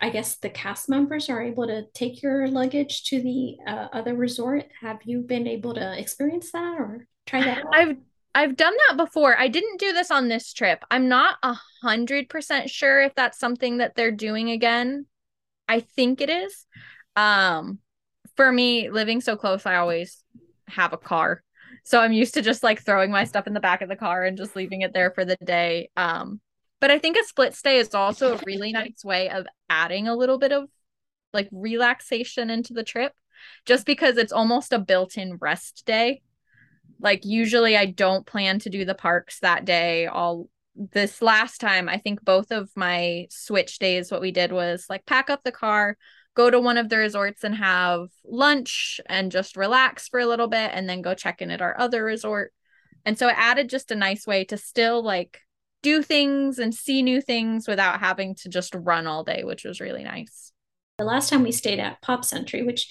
I 0.00 0.10
guess 0.10 0.36
the 0.36 0.50
cast 0.50 0.88
members 0.88 1.30
are 1.30 1.42
able 1.42 1.66
to 1.66 1.86
take 1.94 2.22
your 2.22 2.48
luggage 2.48 3.04
to 3.04 3.22
the 3.22 3.56
uh, 3.66 3.88
other 3.92 4.14
resort. 4.14 4.66
Have 4.80 4.98
you 5.04 5.20
been 5.20 5.46
able 5.46 5.74
to 5.74 5.98
experience 5.98 6.50
that 6.52 6.76
or 6.78 7.06
try 7.26 7.42
that? 7.42 7.64
I've 7.72 7.96
I've 8.34 8.56
done 8.56 8.74
that 8.88 8.96
before. 8.96 9.38
I 9.38 9.48
didn't 9.48 9.78
do 9.78 9.92
this 9.92 10.10
on 10.10 10.28
this 10.28 10.52
trip. 10.52 10.84
I'm 10.90 11.08
not 11.08 11.36
a 11.42 11.56
hundred 11.82 12.28
percent 12.28 12.70
sure 12.70 13.02
if 13.02 13.14
that's 13.14 13.38
something 13.38 13.78
that 13.78 13.94
they're 13.94 14.10
doing 14.10 14.50
again. 14.50 15.06
I 15.68 15.80
think 15.80 16.20
it 16.20 16.30
is. 16.30 16.66
Um, 17.14 17.78
for 18.36 18.50
me, 18.50 18.90
living 18.90 19.20
so 19.20 19.36
close, 19.36 19.66
I 19.66 19.76
always 19.76 20.22
have 20.68 20.92
a 20.92 20.98
car. 20.98 21.42
So 21.84 22.00
I'm 22.00 22.12
used 22.12 22.34
to 22.34 22.42
just 22.42 22.62
like 22.62 22.82
throwing 22.82 23.10
my 23.10 23.24
stuff 23.24 23.46
in 23.46 23.54
the 23.54 23.60
back 23.60 23.82
of 23.82 23.88
the 23.88 23.96
car 23.96 24.24
and 24.24 24.36
just 24.36 24.56
leaving 24.56 24.82
it 24.82 24.94
there 24.94 25.10
for 25.10 25.24
the 25.24 25.36
day. 25.44 25.90
Um, 25.96 26.40
but 26.80 26.90
I 26.90 26.98
think 26.98 27.16
a 27.16 27.24
split 27.24 27.54
stay 27.54 27.78
is 27.78 27.94
also 27.94 28.34
a 28.34 28.40
really 28.46 28.72
nice 28.72 29.04
way 29.04 29.28
of 29.30 29.46
adding 29.68 30.08
a 30.08 30.16
little 30.16 30.38
bit 30.38 30.52
of 30.52 30.68
like 31.32 31.48
relaxation 31.52 32.50
into 32.50 32.72
the 32.72 32.84
trip 32.84 33.12
just 33.66 33.86
because 33.86 34.16
it's 34.16 34.32
almost 34.32 34.72
a 34.72 34.78
built-in 34.78 35.36
rest 35.36 35.84
day. 35.86 36.22
Like 37.02 37.24
usually 37.24 37.76
I 37.76 37.86
don't 37.86 38.26
plan 38.26 38.60
to 38.60 38.70
do 38.70 38.84
the 38.84 38.94
parks 38.94 39.40
that 39.40 39.64
day. 39.64 40.06
All 40.06 40.48
this 40.74 41.20
last 41.20 41.60
time, 41.60 41.88
I 41.88 41.98
think 41.98 42.24
both 42.24 42.50
of 42.50 42.70
my 42.76 43.26
switch 43.28 43.78
days 43.78 44.10
what 44.10 44.22
we 44.22 44.30
did 44.30 44.52
was 44.52 44.86
like 44.88 45.04
pack 45.04 45.28
up 45.28 45.42
the 45.42 45.52
car, 45.52 45.98
go 46.34 46.48
to 46.48 46.60
one 46.60 46.78
of 46.78 46.88
the 46.88 46.96
resorts 46.96 47.44
and 47.44 47.56
have 47.56 48.06
lunch 48.24 49.00
and 49.06 49.32
just 49.32 49.56
relax 49.56 50.08
for 50.08 50.20
a 50.20 50.26
little 50.26 50.48
bit 50.48 50.70
and 50.72 50.88
then 50.88 51.02
go 51.02 51.12
check 51.12 51.42
in 51.42 51.50
at 51.50 51.60
our 51.60 51.78
other 51.78 52.04
resort. 52.04 52.52
And 53.04 53.18
so 53.18 53.28
it 53.28 53.34
added 53.36 53.68
just 53.68 53.90
a 53.90 53.96
nice 53.96 54.26
way 54.26 54.44
to 54.44 54.56
still 54.56 55.02
like 55.02 55.40
do 55.82 56.02
things 56.02 56.58
and 56.60 56.72
see 56.72 57.02
new 57.02 57.20
things 57.20 57.66
without 57.66 57.98
having 57.98 58.36
to 58.36 58.48
just 58.48 58.74
run 58.74 59.08
all 59.08 59.24
day, 59.24 59.42
which 59.42 59.64
was 59.64 59.80
really 59.80 60.04
nice. 60.04 60.52
The 60.98 61.04
last 61.04 61.30
time 61.30 61.42
we 61.42 61.52
stayed 61.52 61.80
at 61.80 62.00
Pop 62.00 62.24
Century, 62.24 62.62
which 62.62 62.88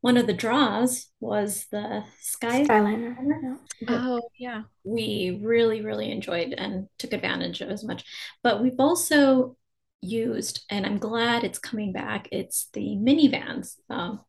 one 0.00 0.16
of 0.16 0.26
the 0.26 0.32
draws 0.32 1.06
was 1.20 1.66
the 1.70 2.04
Sky 2.20 2.64
Skyliner. 2.64 3.56
Oh, 3.88 4.22
yeah. 4.38 4.62
We 4.84 5.40
really, 5.42 5.82
really 5.82 6.10
enjoyed 6.10 6.54
and 6.56 6.88
took 6.98 7.12
advantage 7.12 7.60
of 7.60 7.70
as 7.70 7.84
much. 7.84 8.04
But 8.42 8.62
we've 8.62 8.78
also 8.78 9.56
used, 10.02 10.64
and 10.70 10.86
I'm 10.86 10.98
glad 10.98 11.44
it's 11.44 11.58
coming 11.58 11.92
back, 11.92 12.28
it's 12.30 12.68
the 12.72 12.96
Minnie 12.96 13.28
Vans. 13.28 13.76
Um, 13.90 14.20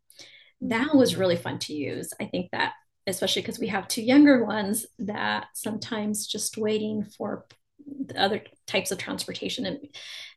that 0.62 0.96
was 0.96 1.16
really 1.16 1.36
fun 1.36 1.60
to 1.60 1.74
use. 1.74 2.12
I 2.20 2.26
think 2.26 2.52
that, 2.52 2.74
especially 3.06 3.44
because 3.44 3.60
we 3.60 3.68
have 3.68 3.88
two 3.88 4.02
younger 4.02 4.44
ones, 4.46 4.86
that 5.00 5.48
sometimes 5.54 6.26
just 6.26 6.58
waiting 6.58 7.04
for 7.04 7.46
the 8.06 8.20
other 8.22 8.42
types 8.66 8.92
of 8.92 8.98
transportation 8.98 9.66
and 9.66 9.80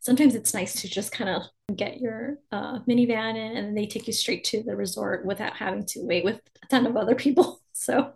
sometimes 0.01 0.35
it's 0.35 0.55
nice 0.55 0.81
to 0.81 0.89
just 0.89 1.13
kind 1.13 1.31
of 1.31 1.43
get 1.77 2.01
your 2.01 2.39
uh, 2.53 2.79
Minnie 2.87 3.07
Van 3.07 3.37
in 3.37 3.57
and 3.57 3.77
they 3.77 3.87
take 3.87 4.07
you 4.07 4.13
straight 4.13 4.45
to 4.45 4.63
the 4.63 4.77
resort 4.77 5.25
without 5.25 5.57
having 5.57 5.85
to 5.87 6.01
wait 6.03 6.25
with 6.25 6.41
a 6.63 6.67
ton 6.67 6.87
of 6.87 6.97
other 6.97 7.15
people 7.15 7.61
so 7.73 8.13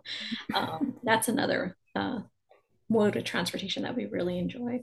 um, 0.53 0.95
that's 1.03 1.27
another 1.27 1.75
uh, 1.95 2.19
mode 2.89 3.15
of 3.15 3.23
transportation 3.23 3.83
that 3.83 3.95
we 3.95 4.05
really 4.05 4.37
enjoy 4.37 4.81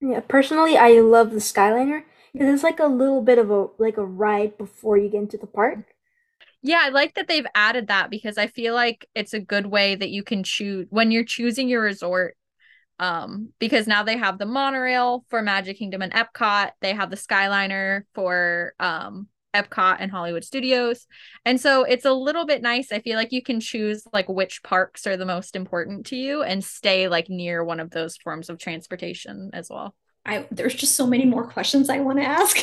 Yeah, 0.00 0.20
personally, 0.20 0.76
I 0.76 1.00
love 1.00 1.30
the 1.30 1.38
Skyliner 1.38 2.02
because 2.32 2.52
it's 2.52 2.62
like 2.64 2.80
a 2.80 2.86
little 2.86 3.22
bit 3.22 3.38
of 3.38 3.50
a 3.50 3.68
like 3.78 3.98
a 3.98 4.04
ride 4.04 4.58
before 4.58 4.96
you 4.96 5.08
get 5.08 5.22
into 5.22 5.36
the 5.36 5.46
park. 5.46 5.78
Yeah, 6.62 6.80
I 6.82 6.88
like 6.90 7.14
that 7.14 7.28
they've 7.28 7.46
added 7.54 7.88
that 7.88 8.10
because 8.10 8.38
I 8.38 8.46
feel 8.46 8.74
like 8.74 9.08
it's 9.14 9.34
a 9.34 9.40
good 9.40 9.66
way 9.66 9.94
that 9.94 10.10
you 10.10 10.22
can 10.22 10.42
choose 10.42 10.86
when 10.90 11.10
you're 11.10 11.24
choosing 11.24 11.68
your 11.68 11.82
resort. 11.82 12.36
Um, 12.98 13.48
because 13.58 13.86
now 13.86 14.02
they 14.02 14.16
have 14.16 14.38
the 14.38 14.46
monorail 14.46 15.24
for 15.28 15.42
Magic 15.42 15.78
Kingdom 15.78 16.02
and 16.02 16.12
Epcot, 16.12 16.70
they 16.80 16.94
have 16.94 17.10
the 17.10 17.16
Skyliner 17.16 18.02
for 18.14 18.74
um 18.78 19.28
Epcot 19.54 19.96
and 20.00 20.10
Hollywood 20.10 20.44
Studios. 20.44 21.06
And 21.44 21.60
so 21.60 21.84
it's 21.84 22.04
a 22.04 22.12
little 22.12 22.46
bit 22.46 22.62
nice. 22.62 22.90
I 22.90 23.00
feel 23.00 23.16
like 23.16 23.32
you 23.32 23.42
can 23.42 23.60
choose 23.60 24.04
like 24.12 24.28
which 24.28 24.62
parks 24.62 25.06
are 25.06 25.16
the 25.16 25.26
most 25.26 25.56
important 25.56 26.06
to 26.06 26.16
you 26.16 26.42
and 26.42 26.64
stay 26.64 27.08
like 27.08 27.28
near 27.28 27.62
one 27.64 27.80
of 27.80 27.90
those 27.90 28.16
forms 28.16 28.48
of 28.48 28.58
transportation 28.58 29.50
as 29.52 29.68
well. 29.68 29.94
I 30.24 30.46
there's 30.50 30.74
just 30.74 30.94
so 30.94 31.06
many 31.06 31.24
more 31.24 31.48
questions 31.48 31.88
I 31.88 31.98
want 31.98 32.18
to 32.18 32.24
ask. 32.24 32.56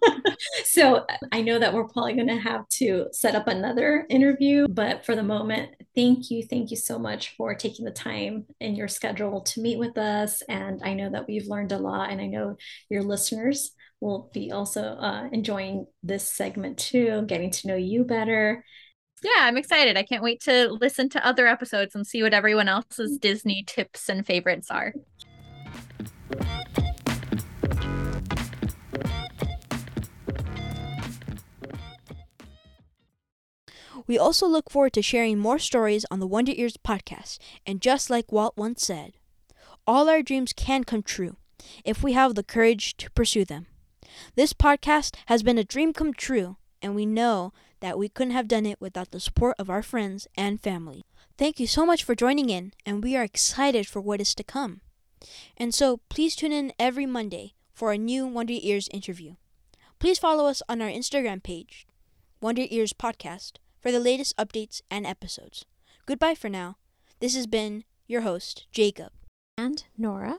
so 0.64 1.06
I 1.32 1.40
know 1.40 1.58
that 1.58 1.72
we're 1.72 1.88
probably 1.88 2.12
going 2.12 2.28
to 2.28 2.36
have 2.36 2.68
to 2.68 3.06
set 3.12 3.34
up 3.34 3.48
another 3.48 4.06
interview, 4.10 4.68
but 4.68 5.04
for 5.06 5.16
the 5.16 5.22
moment, 5.22 5.70
thank 5.94 6.30
you, 6.30 6.42
thank 6.42 6.70
you 6.70 6.76
so 6.76 6.98
much 6.98 7.34
for 7.36 7.54
taking 7.54 7.84
the 7.84 7.90
time 7.90 8.46
in 8.60 8.74
your 8.74 8.88
schedule 8.88 9.40
to 9.42 9.60
meet 9.60 9.78
with 9.78 9.96
us. 9.96 10.42
And 10.42 10.82
I 10.84 10.94
know 10.94 11.10
that 11.10 11.26
we've 11.26 11.46
learned 11.46 11.72
a 11.72 11.78
lot, 11.78 12.10
and 12.10 12.20
I 12.20 12.26
know 12.26 12.56
your 12.90 13.02
listeners 13.02 13.72
will 14.00 14.30
be 14.32 14.50
also 14.50 14.82
uh, 14.82 15.28
enjoying 15.32 15.86
this 16.02 16.28
segment 16.28 16.78
too, 16.78 17.22
getting 17.26 17.50
to 17.50 17.68
know 17.68 17.76
you 17.76 18.04
better. 18.04 18.64
Yeah, 19.22 19.40
I'm 19.40 19.58
excited. 19.58 19.98
I 19.98 20.02
can't 20.02 20.22
wait 20.22 20.40
to 20.42 20.68
listen 20.68 21.10
to 21.10 21.26
other 21.26 21.46
episodes 21.46 21.94
and 21.94 22.06
see 22.06 22.22
what 22.22 22.32
everyone 22.32 22.68
else's 22.68 23.18
Disney 23.18 23.64
tips 23.66 24.08
and 24.08 24.26
favorites 24.26 24.70
are. 24.70 24.94
We 34.10 34.18
also 34.18 34.48
look 34.48 34.70
forward 34.70 34.94
to 34.94 35.02
sharing 35.02 35.38
more 35.38 35.60
stories 35.60 36.04
on 36.10 36.18
the 36.18 36.26
Wonder 36.26 36.50
Ears 36.56 36.76
podcast. 36.76 37.38
And 37.64 37.80
just 37.80 38.10
like 38.10 38.32
Walt 38.32 38.56
once 38.56 38.84
said, 38.84 39.12
all 39.86 40.08
our 40.08 40.20
dreams 40.20 40.52
can 40.52 40.82
come 40.82 41.04
true 41.04 41.36
if 41.84 42.02
we 42.02 42.12
have 42.14 42.34
the 42.34 42.42
courage 42.42 42.96
to 42.96 43.10
pursue 43.12 43.44
them. 43.44 43.68
This 44.34 44.52
podcast 44.52 45.14
has 45.26 45.44
been 45.44 45.58
a 45.58 45.62
dream 45.62 45.92
come 45.92 46.12
true, 46.12 46.56
and 46.82 46.96
we 46.96 47.06
know 47.06 47.52
that 47.78 48.00
we 48.00 48.08
couldn't 48.08 48.32
have 48.32 48.48
done 48.48 48.66
it 48.66 48.80
without 48.80 49.12
the 49.12 49.20
support 49.20 49.54
of 49.60 49.70
our 49.70 49.80
friends 49.80 50.26
and 50.36 50.60
family. 50.60 51.04
Thank 51.38 51.60
you 51.60 51.68
so 51.68 51.86
much 51.86 52.02
for 52.02 52.16
joining 52.16 52.50
in, 52.50 52.72
and 52.84 53.04
we 53.04 53.14
are 53.14 53.22
excited 53.22 53.86
for 53.86 54.00
what 54.00 54.20
is 54.20 54.34
to 54.34 54.42
come. 54.42 54.80
And 55.56 55.72
so 55.72 56.00
please 56.08 56.34
tune 56.34 56.50
in 56.50 56.72
every 56.80 57.06
Monday 57.06 57.54
for 57.72 57.92
a 57.92 57.96
new 57.96 58.26
Wonder 58.26 58.54
Ears 58.60 58.88
interview. 58.92 59.36
Please 60.00 60.18
follow 60.18 60.46
us 60.46 60.62
on 60.68 60.82
our 60.82 60.88
Instagram 60.88 61.40
page, 61.40 61.86
Wonder 62.40 62.64
Ears 62.70 62.92
Podcast, 62.92 63.58
for 63.80 63.90
the 63.90 64.00
latest 64.00 64.36
updates 64.36 64.82
and 64.90 65.06
episodes. 65.06 65.64
Goodbye 66.06 66.34
for 66.34 66.48
now. 66.48 66.76
This 67.20 67.34
has 67.34 67.46
been 67.46 67.84
your 68.06 68.22
host, 68.22 68.66
Jacob. 68.72 69.12
And 69.56 69.84
Nora. 69.96 70.38